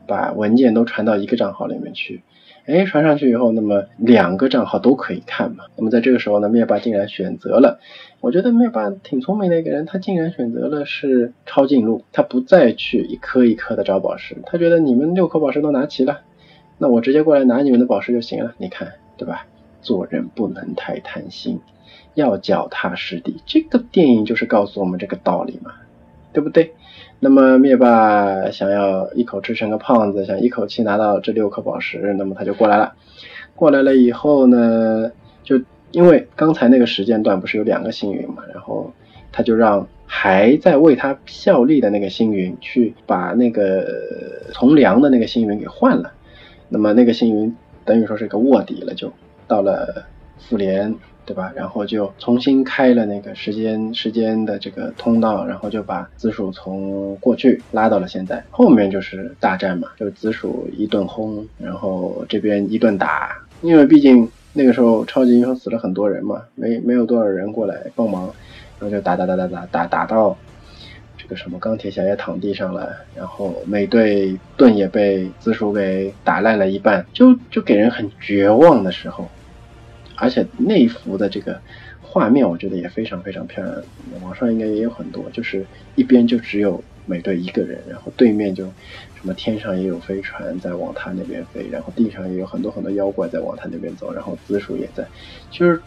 [0.07, 2.21] 把文件都传到一个账号里面去。
[2.65, 5.65] 哎，传上去以后，那么两个账号都可以看嘛。
[5.75, 7.79] 那么在这个时候呢，灭霸竟然选择了，
[8.21, 16.21] 我觉得灭霸挺聪明的一个人，他竟然选择了是抄近路，他不再去一颗一颗的找宝石，他觉得你们六颗宝石都拿齐了，
[16.77, 18.55] 那我直接过来拿你们的宝石就行了。
[18.57, 19.45] 你看，对吧？
[19.81, 21.59] 做人不能太贪心，
[22.15, 23.43] 要脚踏实地。
[23.45, 25.73] 这个电影就是告诉我们这个道理嘛，
[26.33, 26.73] 对不对？
[27.25, 32.93] 那么灭霸想要一口吃成个胖子，想一口气拿到这六颗宝石，那么他就过来了。
[33.55, 35.11] 过来了以后呢，
[35.43, 35.59] 就
[35.89, 38.93] 因为刚才那个时间段不是有两个星云嘛，然后
[39.31, 43.87] 他就让还在为他效力的那个星云去把那个
[44.53, 46.11] 从良的那个星云给换了。
[46.69, 47.55] 那么那个星云
[47.85, 49.11] 等于说是个卧底了，就
[49.47, 50.05] 到了
[50.37, 50.93] 复联。
[51.25, 51.51] 对吧？
[51.55, 58.43] 然后就重新开了那个时间时间的这个通道，然后就把紫薯从过去拉到了现在。
[58.51, 63.35] 后面就是大战嘛，就紫薯一顿轰，然后这边一顿打。
[63.61, 68.23] 因为毕竟那个时候超级英雄死了很多人嘛，没没有多少人过来帮忙，
[68.79, 70.37] 然后就打打打打打打打到
[71.17, 79.27] 这个什么钢铁侠也躺地上了，然后美队盾也被紫薯给打烂了一半，就就给人很绝望的时候。
[80.17, 81.59] 而且那幅的这个
[82.01, 83.83] 画面，我觉得也非常非常漂亮。
[84.21, 95.05] 网上应该也有很多，就是一边就只有美队一个人，然后对面就什么天上也有飞船在往他那边飞，然后地上也有很多很多妖怪在往他那边走，然后紫薯也在，
[95.51, 95.81] 就是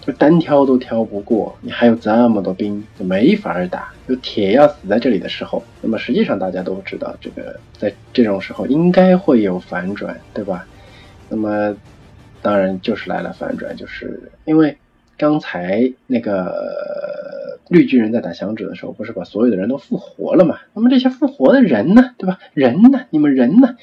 [0.00, 5.62] 就单挑都挑不过，你还有这么多兵，就没法打，就铁要死在这里的时候。
[5.80, 10.66] 那么实际上大家都知道，这个在这种时候应该会有反转，对吧？
[11.28, 11.76] 那么。
[12.42, 14.76] 当然就是来了反转，就是因为
[15.16, 20.58] 刚才那个绿巨人在打响指的时候，不是把所有的人都复活了嘛？
[20.74, 22.40] 那么这些复活的人呢，对吧？
[22.52, 23.06] 人呢？
[23.10, 23.76] 你们人呢？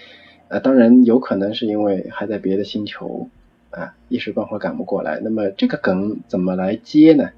[0.50, 3.30] 呃，当然有可能是因为还在别的星球
[3.70, 5.20] 啊，一时半会赶不过来。
[5.24, 7.30] 那么这个梗怎么来接呢？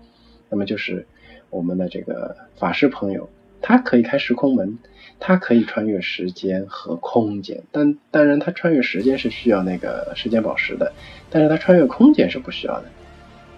[0.50, 1.06] 那么就是
[1.50, 3.30] 我们的这个法师朋友，
[3.62, 4.80] 他可以开时空门。
[5.24, 10.92] 它可以穿越时间和空间，但当然，它穿越时间是需要那个时间宝石的，
[11.30, 12.86] 但是它穿越空间是不需要的。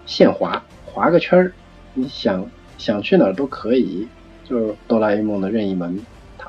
[0.04, 1.52] 线滑，滑个圈儿，
[1.94, 2.46] 你想
[2.76, 4.06] 想去哪儿都可以，
[4.44, 5.98] 就是哆啦 A 梦的任意门。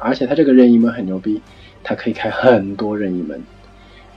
[0.02, 1.42] 而且它这个任意门很牛逼，
[1.82, 3.42] 它可以开很多任意门，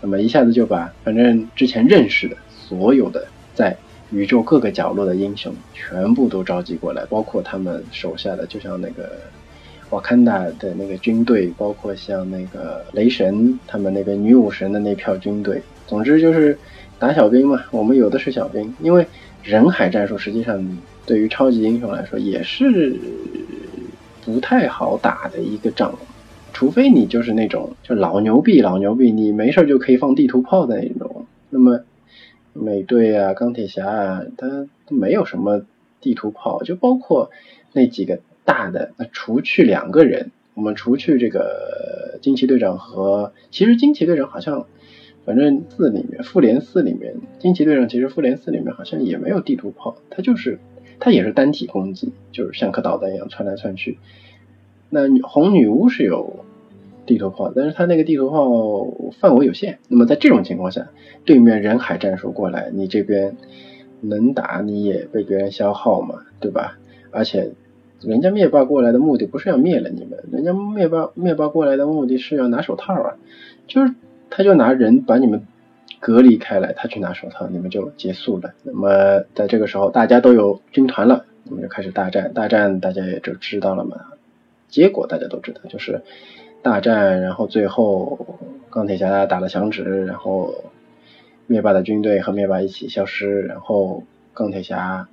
[0.01, 3.76] 那么一下子就把反正之前认识的所有的在
[4.11, 9.12] 宇宙各个角落的英雄全部都召集过来，包括他们手下的，就像那个。
[9.91, 16.59] 瓦坎达的那个军队，包括像那个雷神他们那个女武神的那票军队，总之就是
[16.99, 17.64] 打小兵嘛。
[17.70, 19.07] 我们有的是小兵，因为
[19.43, 20.62] 人海战术实际上
[21.07, 22.95] 对于超级英雄来说也是
[24.26, 25.99] 不太好打的一个仗，
[26.53, 31.24] 除非你就是那种就老牛逼老牛逼，你没事就可以放地图炮的那种。
[31.49, 31.80] 那么
[32.53, 35.62] 美队啊、钢铁侠啊，他没有什么
[36.03, 37.30] 地图炮，就包括
[37.72, 38.18] 那几个。
[38.49, 44.64] 大的那除去两个人，我们除去这个惊奇队长和，其实惊奇队长好像，
[45.26, 50.59] 反正四里面复联四里面，惊奇队长其实复联四里面好像也没有地图炮，他就是
[50.99, 53.99] 他也是单体攻击，就是像颗导弹一样窜来窜去。
[54.88, 56.46] 那红女巫是有
[57.05, 59.78] 地图炮，但是他那个地图炮范围有限。
[59.88, 60.88] 那么在这种情况下，
[61.26, 63.36] 对面人海战术过来，你这边
[64.01, 66.78] 能打你也被别人消耗嘛，对吧？
[67.11, 67.53] 而且
[68.01, 73.16] 人家灭霸过来的目的不是要灭了你们，人家灭霸灭霸过来的目的是要拿手套啊，
[73.66, 73.94] 就是
[74.30, 75.42] 他就拿人把你们
[76.01, 78.55] 隔离开来，他去拿手套，你们就结束了。
[78.62, 82.32] 那么在这个时候，大家都有军团了，我们就开始大战。
[82.32, 83.96] 大战大家也就知道了嘛，
[84.68, 86.03] 结果大家都知道，就是
[86.62, 88.38] 大战，然后最后
[88.70, 90.55] 钢铁侠打了响指，然后。
[91.51, 94.03] 灭霸的军队和灭霸一起消失，然后
[94.34, 95.09] 钢铁侠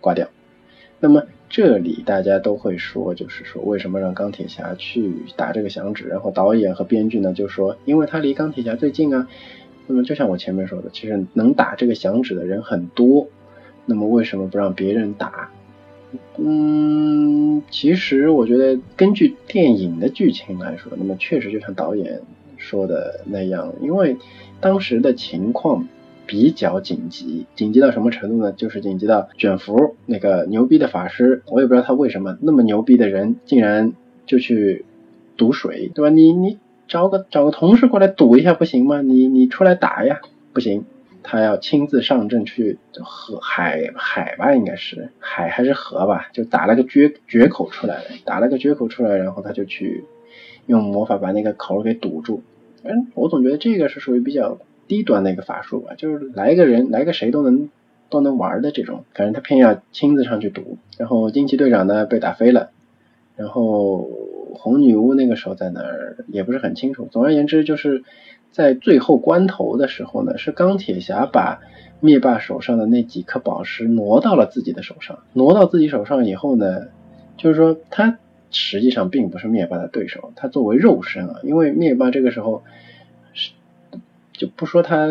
[0.00, 0.26] 挂掉。
[0.98, 6.08] 那么这里大家都会说，就是说为什么让钢铁侠去打这个响指？
[6.08, 9.28] 然后导演和编剧呢就说，因为他离钢铁侠最近啊。
[9.86, 13.28] 那么就像我前面说的，其实能打这个响指的人很多，
[13.84, 15.50] 那么为什么不让别人打？
[16.36, 22.20] 嗯，其实我觉得根据电影的剧情来说，那么确实就像导演
[22.56, 24.16] 说的那样，因为。
[24.58, 25.86] 当时的情况
[26.26, 28.52] 比较紧急，紧急到什么程度呢？
[28.52, 33.92] 就是紧急到卷福那个牛逼的法师，我也不知道他为什么那么牛逼的人，竟然
[34.26, 34.84] 就去
[35.36, 36.10] 赌水，对吧？
[36.10, 36.58] 你你
[36.88, 39.02] 找个找个同事过来赌一下不行吗？
[39.02, 40.20] 你你出来打呀，
[40.52, 40.84] 不行，
[41.22, 46.28] 他要亲自上阵去河海海吧，应该是海还是河吧？
[46.32, 50.04] 就打了个决决口出来了，打了个决口出来，然后他就去
[50.66, 52.42] 用魔法把那个口给堵住。
[52.82, 54.58] 嗯，我总觉得这个是属于比较
[54.88, 57.68] 低端的一个法术吧，就是来个人来个谁都能
[58.08, 60.78] 都能玩的这种，反正他偏要亲自上去赌。
[60.98, 62.70] 然后惊奇队长呢被打飞了，
[63.36, 64.08] 然后
[64.54, 67.08] 红女巫那个时候在哪儿也不是很清楚。
[67.10, 68.04] 总而言之，就是
[68.50, 71.60] 在最后关头的时候呢，是钢铁侠把
[72.00, 76.88] 灭霸手上的那几颗宝石挪到了自己的手上，挪到自己手上以后呢，
[77.36, 78.18] 就是说他。
[78.52, 82.62] 实际上并不是灭霸的对手，他作为肉身啊，因为灭霸这个时候
[84.36, 85.08] 就不说他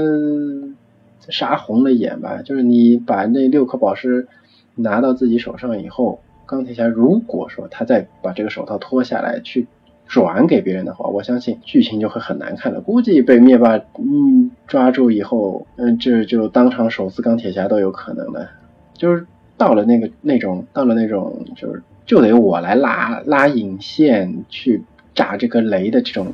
[1.30, 4.28] 杀红了眼吧，就是你把那六颗宝石
[4.76, 9.68] 拿到自己手上以后，钢铁侠如果说他再把这个手套脱下来去
[10.08, 18.50] 转给别人的话，我相信剧情就会很难看了，估计被灭霸嗯抓住以后，嗯这就当场手撕钢铁侠都有可能的，
[18.94, 19.26] 就是
[19.58, 21.82] 到了那个那种到了那种就是。
[22.06, 24.84] 就得我来拉拉引线去
[25.16, 26.34] 炸这个雷的这种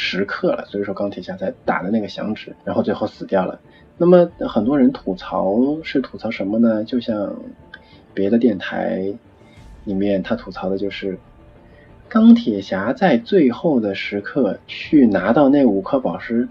[0.00, 3.58] 时刻了，所以说钢铁侠才打的那个响指，然后最后死掉了。
[3.96, 6.84] 那么很多人吐槽是吐槽什么呢？
[6.84, 7.34] 就像
[8.14, 9.12] 别的电台
[9.82, 11.18] 里面他吐槽的就是
[12.08, 16.46] 钢铁侠在最后的时刻去拿到那五颗宝石，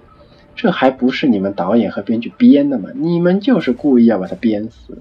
[0.53, 2.89] 这还不是你们导演和编剧编的吗？
[2.93, 4.97] 你们就是故意要把他编死。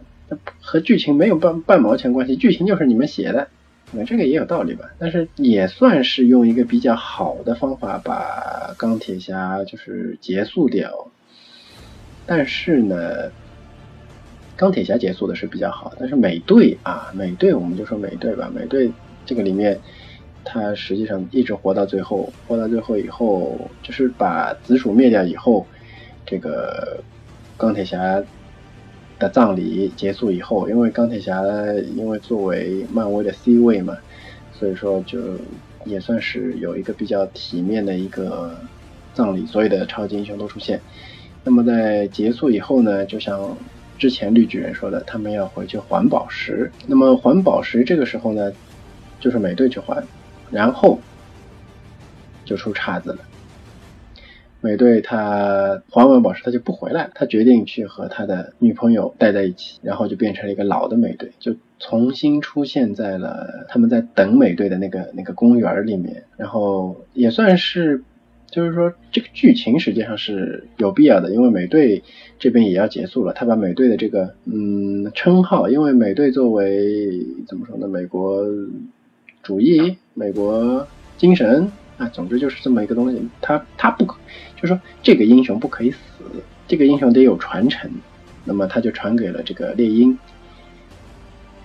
[0.60, 3.48] 和剧情没有半半毛钱关系，剧情就是你们写的，
[3.92, 4.90] 那这个也有道理吧？
[4.98, 11.08] 但是也算是用一个比较好的方法把钢铁侠就是结束掉。
[12.26, 13.30] 但是呢，
[14.56, 18.90] 钢铁侠结束的是比较好，但是美队啊，美队我们就说美队吧，美队
[19.24, 19.80] 这个里面，
[20.44, 25.66] 他实际上一直活到最后，活到最后以后，就是把紫薯灭掉以后，
[26.26, 27.02] 这个
[27.56, 28.22] 钢铁侠。
[29.18, 31.42] 的葬礼结束以后，因为钢铁侠
[31.96, 33.96] 因为作为漫威的 C 位嘛，
[34.52, 35.18] 所以说就
[35.84, 38.58] 也算是有一个比较体面的一个
[39.14, 40.80] 葬礼，所有的超级英雄都出现。
[41.44, 43.56] 那么在结束以后呢，就像
[43.98, 46.70] 之前绿巨人说的，他们要回去还宝石。
[46.86, 48.52] 那么还宝石这个时候呢，
[49.20, 50.02] 就是美队去还，
[50.50, 50.98] 然后
[52.44, 53.18] 就出岔子了。
[54.60, 57.10] 美队他还完宝石，他就不回来了。
[57.14, 66.24] 他决定去和他的女朋友待在一起，然后就变成了一个老的美队，就重新出现在了他们在等美队的那个那个公园里面。
[66.36, 68.02] 然后也算是，
[68.50, 72.02] 就是说这个剧情实际上是有必要的，因为美队
[72.38, 73.32] 这边也要结束了。
[73.34, 78.44] 他把美队的这个嗯称号，因为美队作为怎么说呢，美国
[79.42, 80.88] 主义、美国
[81.18, 81.70] 精神。
[81.98, 84.18] 啊，总之就是这么一个东西，他他不可，
[84.56, 85.98] 就是说这个英雄不可以死，
[86.66, 87.90] 这个英雄得有传承，
[88.44, 90.18] 那么他就传给了这个猎鹰。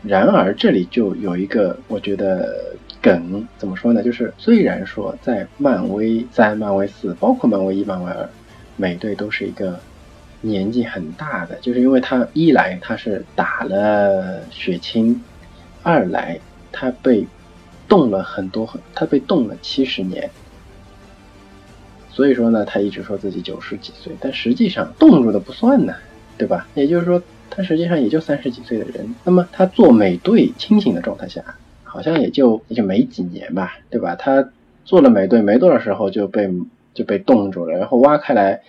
[0.03, 4.03] 然而这里就有一个我觉得梗，怎么说呢？
[4.03, 8.29] 就是虽然说在漫威三、漫威四，包括漫威一、漫威二，
[8.75, 9.79] 美队都是一个
[10.41, 15.21] 年纪很大的，就是因为他一来他是打了血清，
[15.81, 16.39] 二来
[16.71, 17.25] 他被。
[17.87, 20.29] 冻了很多，他被冻了七十年，
[22.11, 25.93] 所以说呢，他一直说自己九十几岁，但实际上冻住的不算呢，
[26.37, 26.67] 对吧？
[26.75, 29.15] 也就是说，他实际上也就三十几岁的人。
[29.23, 31.43] 那么他做美队清醒的状态下，
[31.83, 34.15] 好像也就也就没几年吧，对吧？
[34.15, 34.49] 他
[34.83, 36.49] 做了美队没多少时候就被
[36.93, 38.61] 就被冻住了，然后挖开来，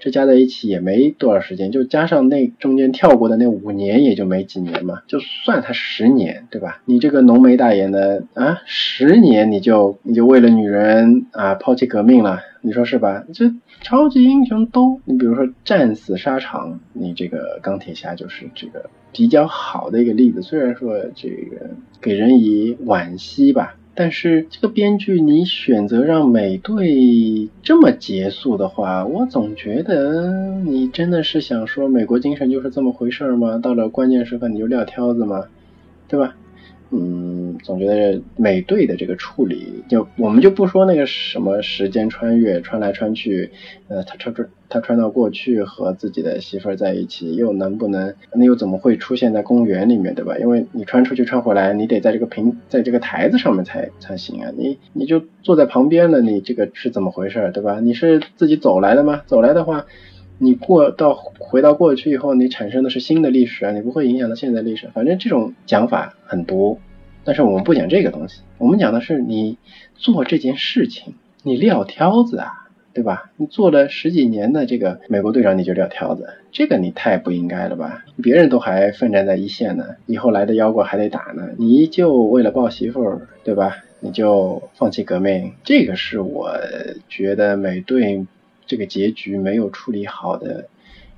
[0.00, 5.02] 这加在一起也没多少时间，就加上那中间跳过的那五年，也就没几年嘛。
[5.06, 6.82] 就算他十年，对吧？
[6.84, 13.24] 你这个浓眉大眼的啊，十年你就你就为了女人啊抛弃革命了，你说是吧？
[13.32, 20.42] 这超级英雄都，你比如说战死沙场，你这个钢铁侠就是这个比较好的一个例子。
[20.42, 23.74] 虽然说这个给人以惋惜吧。
[24.00, 33.58] 但是这个编剧，你选择让美队这么结束的话，我总觉得你真的是想说美国精神就是这么回事吗？
[33.60, 35.46] 到了关键时刻你就撂挑子吗？
[36.06, 36.36] 对吧？
[36.90, 43.50] 嗯，总觉得美队的这个处理，就我们就不说那个什么时间穿越穿来穿去，
[43.88, 50.38] 呃，他穿穿他穿到过去和自己的媳妇儿在一起，又能不能，那又怎么会出现在公园里面，对吧？
[50.38, 57.80] 因为你穿出去穿回来，你得在这个平在这个台子上面才才行啊，你你就坐在旁边了，你这个是怎么回事，对吧？
[57.80, 59.22] 你是自己走来的吗？
[59.26, 59.84] 走来的话，
[60.38, 66.78] 你过到回到过去以后，你产生的是新的历史啊，你不会影响到现在历史，反正这种讲法很多。
[67.24, 69.58] 但是我们不讲这个东西，我们讲的是你
[69.96, 73.30] 做这件事情，你撂挑子啊，对吧？
[73.36, 78.04] 你做了十几年的这个美国队长，你就撂挑子，这个你太不应该了吧？
[78.22, 83.76] 别人都还奋战在一线呢，以后来的妖怪还得打呢，你就为了抱媳妇儿，对吧？
[84.00, 86.52] 你就放弃革命，这个是我
[87.08, 88.24] 觉得美队
[88.68, 90.68] 这个结局没有处理好的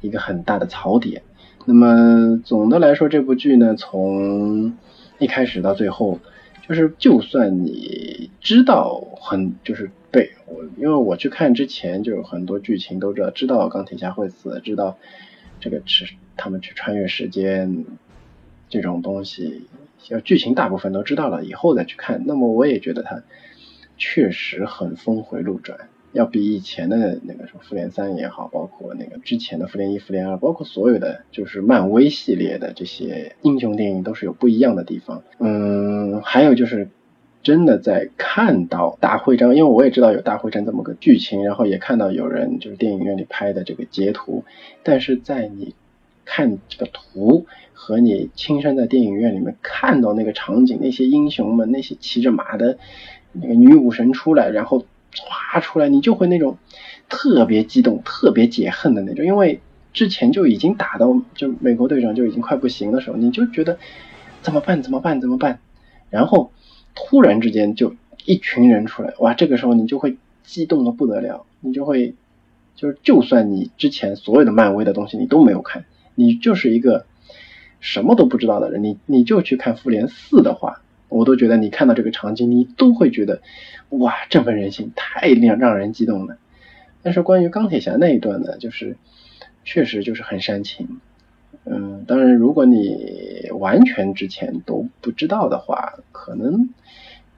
[0.01, 1.23] 一个很大的槽点。
[1.67, 4.79] 那么总的来说，这部剧呢，从
[5.19, 6.19] 一开始到最后，
[6.67, 14.97] 就是就算你知道很就是被我，因为我去看之前就有很多剧情都知道，知道钢铁侠会死，知道
[15.61, 17.85] 这个是他们去穿越时间
[18.71, 19.67] 这种东西，
[20.03, 23.23] 就剧情大部分都知道了以后再去看，那么我也觉得它
[23.99, 25.79] 确实很峰回路转。
[26.13, 35.23] 要比以前的那个什么复联三也好，包括那个之前的复联一、复联二，包括所有的就是漫威系列的这些英雄电影都是有不一样的地方。
[35.39, 36.89] 嗯，还有就是
[37.45, 44.43] 真的在看到大会战，因为我也知道有大会战这么个剧情，然后也看到有人就是电影院里拍的这个截图，
[44.83, 45.77] 但是在你
[46.25, 52.79] 看这个图和你亲身在电影院里面看到那个场景，那些英雄们，那些骑着马的
[53.33, 54.85] 那个女武神出来，然后。
[55.13, 56.57] 唰出来，你就会那种
[57.09, 59.61] 特别激动、特别解恨的那种，因为
[59.93, 63.79] 之前就已经打到就美国队长就已经快不行的时候，你就觉得
[64.43, 64.83] 怎么办？
[64.83, 65.21] 怎么办？
[65.21, 65.59] 怎么办？
[66.11, 66.53] 然后
[66.95, 67.95] 突然之间就
[68.25, 69.35] 一群人出来，哇！
[69.35, 72.15] 这个时候你就会激动的不得了，你就会
[72.77, 75.85] 就是就算你之前所有的漫威的东西你都没有看，
[76.15, 77.07] 你就是一个
[77.81, 80.83] 什么都不知道的人，你你就去看复联四的话。
[81.11, 83.43] 我都觉得你看到这个场景，你都会觉得
[83.91, 86.39] 哇，振奋人心，太令让人激动了。
[87.03, 88.97] 但是关于钢铁侠那一段呢，就是
[89.65, 91.01] 确实就是很煽情。
[91.65, 96.71] 嗯，当然，如果你完全之前都不知道的话，可能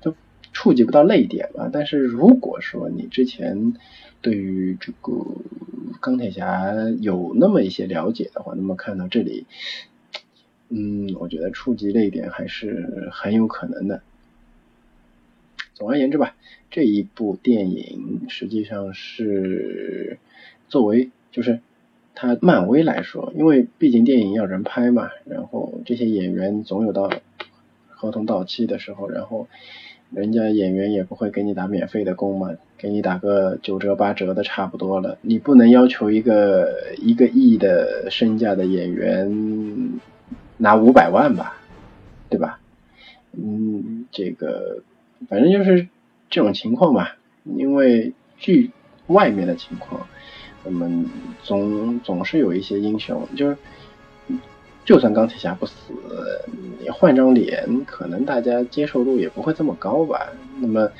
[0.01, 0.15] 都
[0.53, 1.71] 触及不到泪点吧。
[1.73, 3.75] 但是如果说你之前
[4.21, 5.13] 对于这个
[6.01, 9.47] 钢铁侠有那么一些了解的话，那么看到这里。
[10.75, 14.01] 嗯，我觉得触及这一点还是很有可能的。
[15.75, 16.35] 总而言之吧，
[16.71, 20.19] 这一部电影实际上是
[20.69, 21.61] 作为就是
[22.15, 27.11] 它漫威来说，因为毕竟电影要人拍嘛，然后这些演员总有到
[27.91, 29.49] 合同到期的时候，然后
[30.11, 35.19] 人家演员也不会给你打免费的工嘛，给你打个九折八折的差不多了。
[35.21, 40.01] 你不能要求一个一个亿的身价的演员。
[40.63, 41.57] 拿五百万吧，
[42.31, 42.61] 对吧？
[43.33, 44.81] 嗯，这个
[45.29, 45.89] 反正就是
[46.31, 47.17] 这种情况吧。
[47.57, 48.71] 因为剧
[49.09, 50.07] 外面的情况，
[50.63, 51.05] 我们
[51.43, 53.57] 总总是有一些英雄，就是
[54.85, 55.75] 就算钢铁侠不死，
[56.81, 60.29] 你换张脸，可能大家接受度也不会这么高吧。
[60.61, 60.93] 那么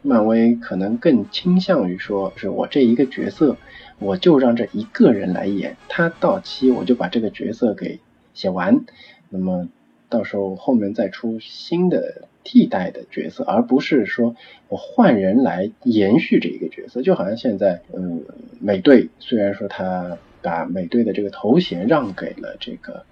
[0.00, 3.58] 漫威可能更倾向于说，是我这一个角色，
[3.98, 8.00] 我就让这一个人来演，他到期我就把这个角色给。
[8.34, 8.84] 写完，
[9.28, 9.68] 那么
[10.08, 14.34] 到时候后面再出新的替代的角色，而不是说
[14.68, 18.24] 我换人来延续这一个角色，就好像现在，嗯，
[18.60, 23.04] 美队虽然说他把美队的这个头衔让给了这个，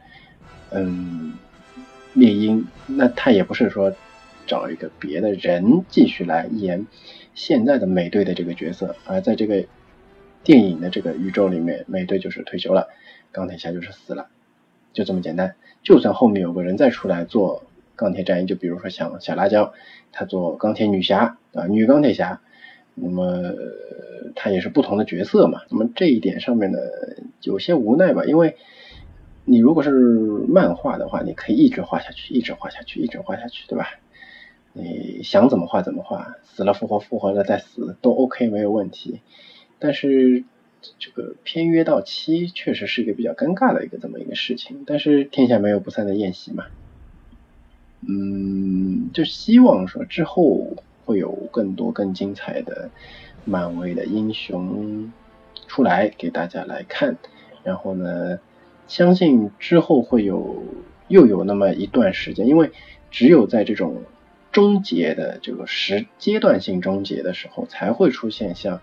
[0.70, 1.34] 嗯，
[2.14, 3.92] 猎鹰，那他也不是说
[4.46, 6.86] 找一个别的人继续来演
[7.34, 9.64] 现在的美队的这个角色，而在这个
[10.42, 12.88] 电影的这个宇宙里面，美队就是退休了，
[13.30, 14.28] 钢铁侠就是死了。
[14.92, 17.64] 就这么简单，就算后面有个人再出来做
[17.96, 19.72] 钢铁战衣，就比如说像小辣椒，
[20.12, 22.40] 她做钢铁女侠啊，女钢铁侠，
[22.94, 23.54] 那么
[24.34, 25.62] 她也是不同的角色嘛。
[25.70, 26.78] 那么这一点上面呢，
[27.42, 28.56] 有些无奈吧，因为
[29.44, 33.88] 你如果是漫画的话，你可以一直画下去，一直画下去，一直画下去，对吧？
[34.74, 39.20] 你想怎么画怎么画，死了复活，复活了再死都 OK 没有问题。
[39.78, 40.44] 但是
[40.98, 44.84] 这个片约到期确实是一个比较尴尬的一个这么一个事情。
[44.86, 46.66] 但是天下没有不散的宴席嘛，
[48.08, 52.90] 嗯，就希望说之后会有更多更精彩的
[53.44, 55.12] 漫威的英雄
[55.66, 57.16] 出来给大家来看。
[57.64, 58.38] 然后呢，
[58.86, 60.62] 相信之后会有
[61.08, 62.70] 又有那么一段时间，因为
[63.10, 64.02] 只有在这种。
[64.50, 68.80] 终结的这个时阶段性终结的时候，才会出现像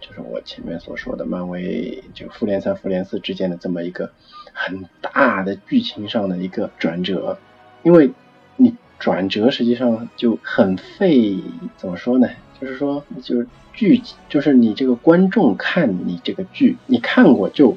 [0.00, 4.10] 就是我前面所说的漫威就复联三、复联四之间的这么一个
[4.52, 7.38] 很大的剧情上的一个转折，
[7.82, 8.10] 因为
[8.56, 11.36] 你转折实际上就很费，
[11.76, 12.28] 怎么说呢？
[12.60, 17.72] 就是说，就是剧，就是你这个观众看你这个剧，你看过就，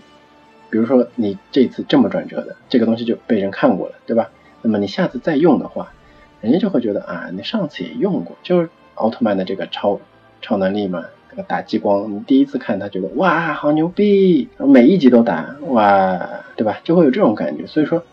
[0.69, 4.29] 比如说你这次这么转折的这个东西就被人看过了，对吧？
[4.61, 5.91] 那么你下次再用的话。
[6.39, 10.01] 人家就会觉得啊，你上次也用过，就是奥特曼的这个超
[10.41, 11.05] 超能力嘛，
[11.47, 16.19] 打激光，你第一次看他觉得哇，好牛逼，每一集都打哇，
[16.55, 16.79] 对吧？
[16.83, 17.65] 就会有这种感觉。
[17.67, 18.03] 所以说，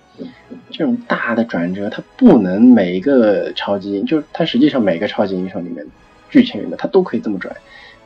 [0.71, 5.87] 这种大的转折，它不能每一个超级，就是它实际上每个超级英雄里面
[6.31, 7.57] 剧情里面它都可以这么转，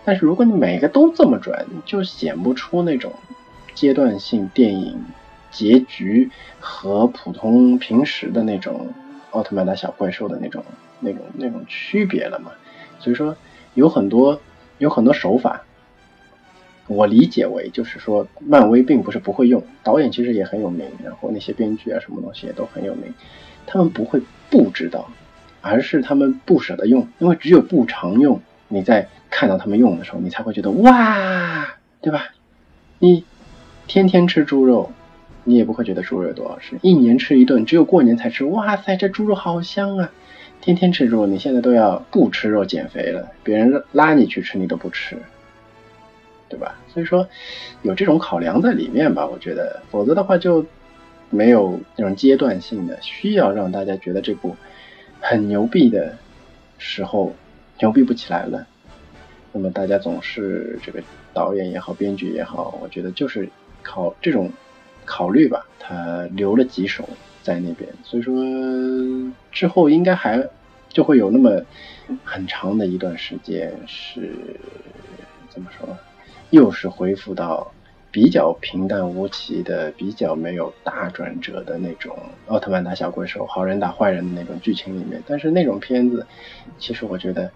[0.04, 3.12] 但是如果你每个都这么转，就显不出那种
[3.74, 4.98] 阶段性电影
[5.50, 6.30] 结局
[6.60, 8.88] 和普通平时的那种。
[9.32, 10.62] 奥特曼打小怪兽的那种、
[11.00, 12.50] 那种、那种区别了嘛？
[12.98, 13.34] 所以说
[13.72, 14.38] 有很多、
[14.82, 15.62] 有很多手法，
[16.88, 23.14] 我理解为就是说，漫威并不是不会用，导演其实也很有名，然后那些编剧啊什么东西也都很有名，
[23.64, 25.08] 他们不会不知道，
[25.60, 32.30] 而是他们不舍得用，因为只有不常用，你在看到他们用的时候，你才会觉得哇，对吧？
[32.98, 33.24] 你
[33.86, 34.92] 天天吃猪肉。
[35.44, 38.44] 你也不会觉得猪肉有多好吃，一年吃一顿，只有过年才吃。
[38.44, 40.12] 哇塞，这猪肉好香啊！
[40.62, 45.16] 天天吃肉，你现在都要不吃肉减肥了，别人拉你去吃你都不吃，
[46.48, 46.76] 对吧？
[46.88, 47.28] 所以说
[47.82, 50.64] 有这种考量在里面吧，我觉得，否则的话就
[51.28, 54.56] 没有那种阶段性的需要让大家觉得这部
[55.20, 56.16] 很牛逼的
[56.78, 57.34] 时候
[57.80, 58.66] 牛逼不起来了。
[59.52, 61.02] 那么大家总是这个
[61.34, 63.48] 导演也好，编剧也好，我觉得就是
[63.82, 64.50] 考这种。
[65.04, 67.06] 考虑吧，他留了几手
[67.42, 68.34] 在那边，所以说
[69.50, 70.48] 之后应该还
[70.88, 71.62] 就会有那么
[72.24, 74.32] 很长的一段时间是
[75.50, 75.98] 怎么说，
[76.50, 77.72] 又是恢复到
[78.10, 82.16] 比较平淡无奇的、比较没有大转折的那种
[82.46, 85.22] 奥特曼打小怪兽、好人打坏人的那种剧情里面。
[85.26, 86.26] 但是那种片子，
[86.78, 87.50] 其实我觉得。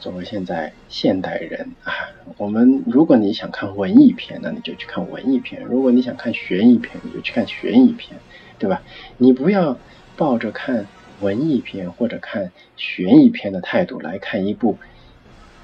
[0.00, 1.92] 作为现在现代人啊，
[2.38, 8.18] 我们如果你想看文艺片，那你就去看文艺片；如果你想看悬疑片，你就去看悬疑片，
[8.60, 8.82] 对吧？
[9.18, 9.76] 你不要
[10.16, 10.86] 抱着看
[11.20, 14.78] 文艺片或者看悬疑片的态度来看一部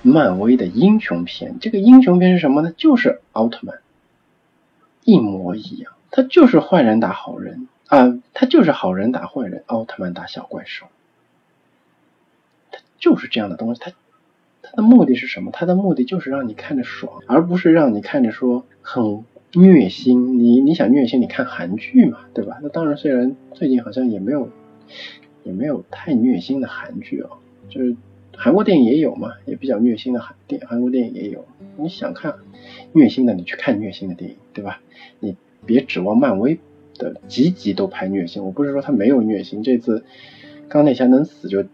[0.03, 1.61] 漫威的英雄片。
[1.61, 2.73] 这个英雄片是什么呢？
[2.77, 3.79] 就是奥特曼，
[5.05, 10.87] 一模一样，他就是坏人打好人啊，他就是好人打坏人，奥特曼打小怪兽，
[12.73, 13.93] 他就是这样的东西，他。
[14.69, 15.53] 它的目的是什么？
[15.53, 19.25] 它的目的就是让你看着爽，而不是让你看着说很
[19.57, 20.39] 虐心。
[20.39, 22.59] 你你想虐心，你看韩剧嘛，对吧？
[22.63, 24.51] 那当然，虽然最近好像也没有
[25.43, 27.39] 也没有太虐心的韩剧哦，
[27.69, 27.97] 就是
[28.37, 31.45] 韩国电影也有嘛，也比较虐心的韩电韩国电影也有。
[31.77, 32.35] 你想看
[32.93, 34.81] 虐心的，你去看虐心的电影，对吧？
[35.21, 36.59] 你别指望漫威
[36.99, 38.45] 的集集都拍虐心。
[38.45, 40.05] 我不是说他没有虐心，这次
[40.69, 41.65] 钢铁侠能死就。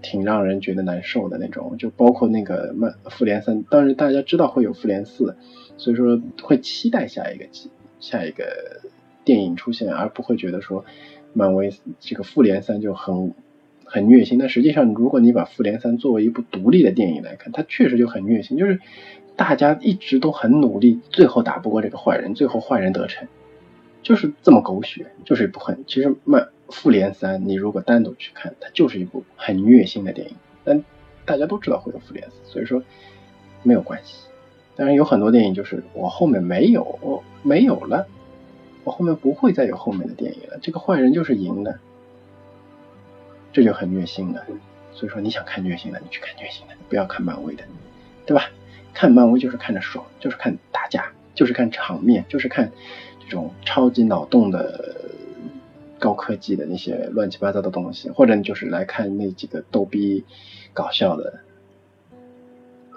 [0.00, 5.34] 挺让人觉得难受的那种，就包括那个漫复联三，当然大家知道会有复联四，
[5.78, 7.46] 所以说会期待下一个
[8.00, 8.82] 下一个
[9.24, 10.84] 电影出现，而不会觉得说
[11.32, 13.32] 漫威这个复联三就很
[13.84, 14.38] 很虐心。
[14.38, 18.80] 但实际上，如果你把复联三作为一部独立的电影来看，它确实就很虐心，就是
[19.36, 23.26] 大家一直都很努力，最后打不过这个坏人，最后坏人得逞，
[24.02, 26.48] 就是这么狗血，就是一部很其实漫。
[26.70, 30.34] 复联三，你如果单独去看，它就是一部很虐心的电影。
[30.64, 30.84] 但
[31.24, 32.82] 大家都知道会有复联四，所以说
[33.62, 34.26] 没有关系。
[34.78, 38.06] 当然有很多电影就是我后面没有，我没有了，
[38.84, 40.58] 我后面不会再有后面的电影了。
[40.62, 41.80] 这个坏人就是赢的，
[43.52, 44.46] 这就很虐心了。
[44.92, 47.64] 所以说你想看虐心的，你去看虐心的，不要看漫威的，
[48.24, 48.44] 对吧？
[48.94, 52.70] 看漫威就是看着爽，就是看打架，就是看场面，就是看
[53.20, 54.94] 这种超级脑洞的。
[56.00, 60.24] 高科技的那些乱七八糟的东西，或者你就是来看那几个逗逼
[60.72, 61.40] 搞笑的，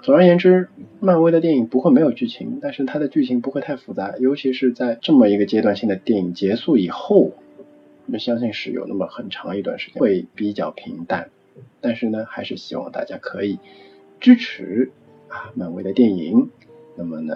[0.02, 0.68] 总而言之，
[0.98, 7.30] 漫威的电影不会没有剧情，但是它的剧情不会太复杂，尤其是在这么一个阶段性的电影结束以后，
[8.12, 11.30] 我相信是有那么很长一段时间会比较平淡。
[11.80, 13.60] 但是呢，还是希望大家可以
[14.18, 14.90] 支持
[15.28, 16.50] 啊漫威的电影。
[16.96, 17.34] 那么呢，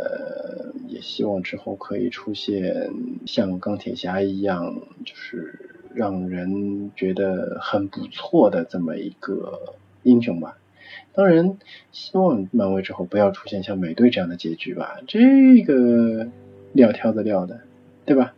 [0.89, 2.91] 也希望之后可以出现
[3.27, 4.75] 像钢铁侠一样，
[5.05, 10.59] 就是让人觉得很不错的这么一个英雄吧。
[11.17, 11.57] 当然，
[11.93, 14.99] 希望漫威之后不要出现像美队这样的结局吧。
[15.09, 16.29] 这个
[16.75, 17.61] 撂挑子撂的，
[18.05, 18.35] 对吧？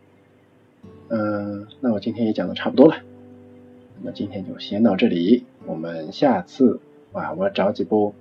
[1.09, 2.95] 嗯，那我今天也讲的差不多了，
[3.99, 6.79] 那么今天就先到这里，我们下次
[7.11, 8.15] 啊，我找几部。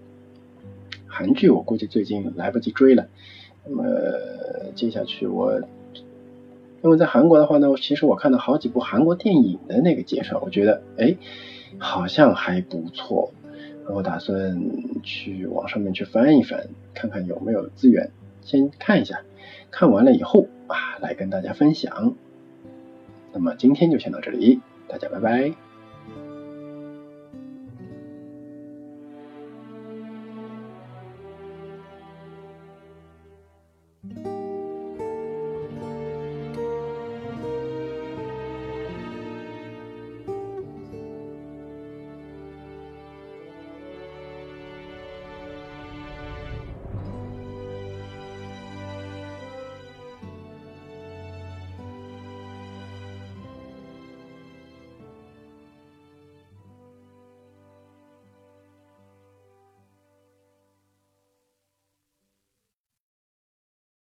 [1.07, 3.09] 韩剧我估计最近来不及追了，
[3.65, 3.85] 那么
[4.75, 5.61] 接下去我，
[6.83, 11.17] 因为在韩国的话呢，其实我看到好几部韩国电影的那个介绍，我觉得哎，
[11.79, 13.33] 好像还不错，
[13.89, 14.61] 我打算
[15.03, 18.11] 去网上面去翻一翻，看看有没有资源，
[18.43, 19.21] 先看一下，
[19.71, 22.15] 看完了以后啊，来跟大家分享。
[23.33, 25.68] 那么今天就先到这里，大家拜拜。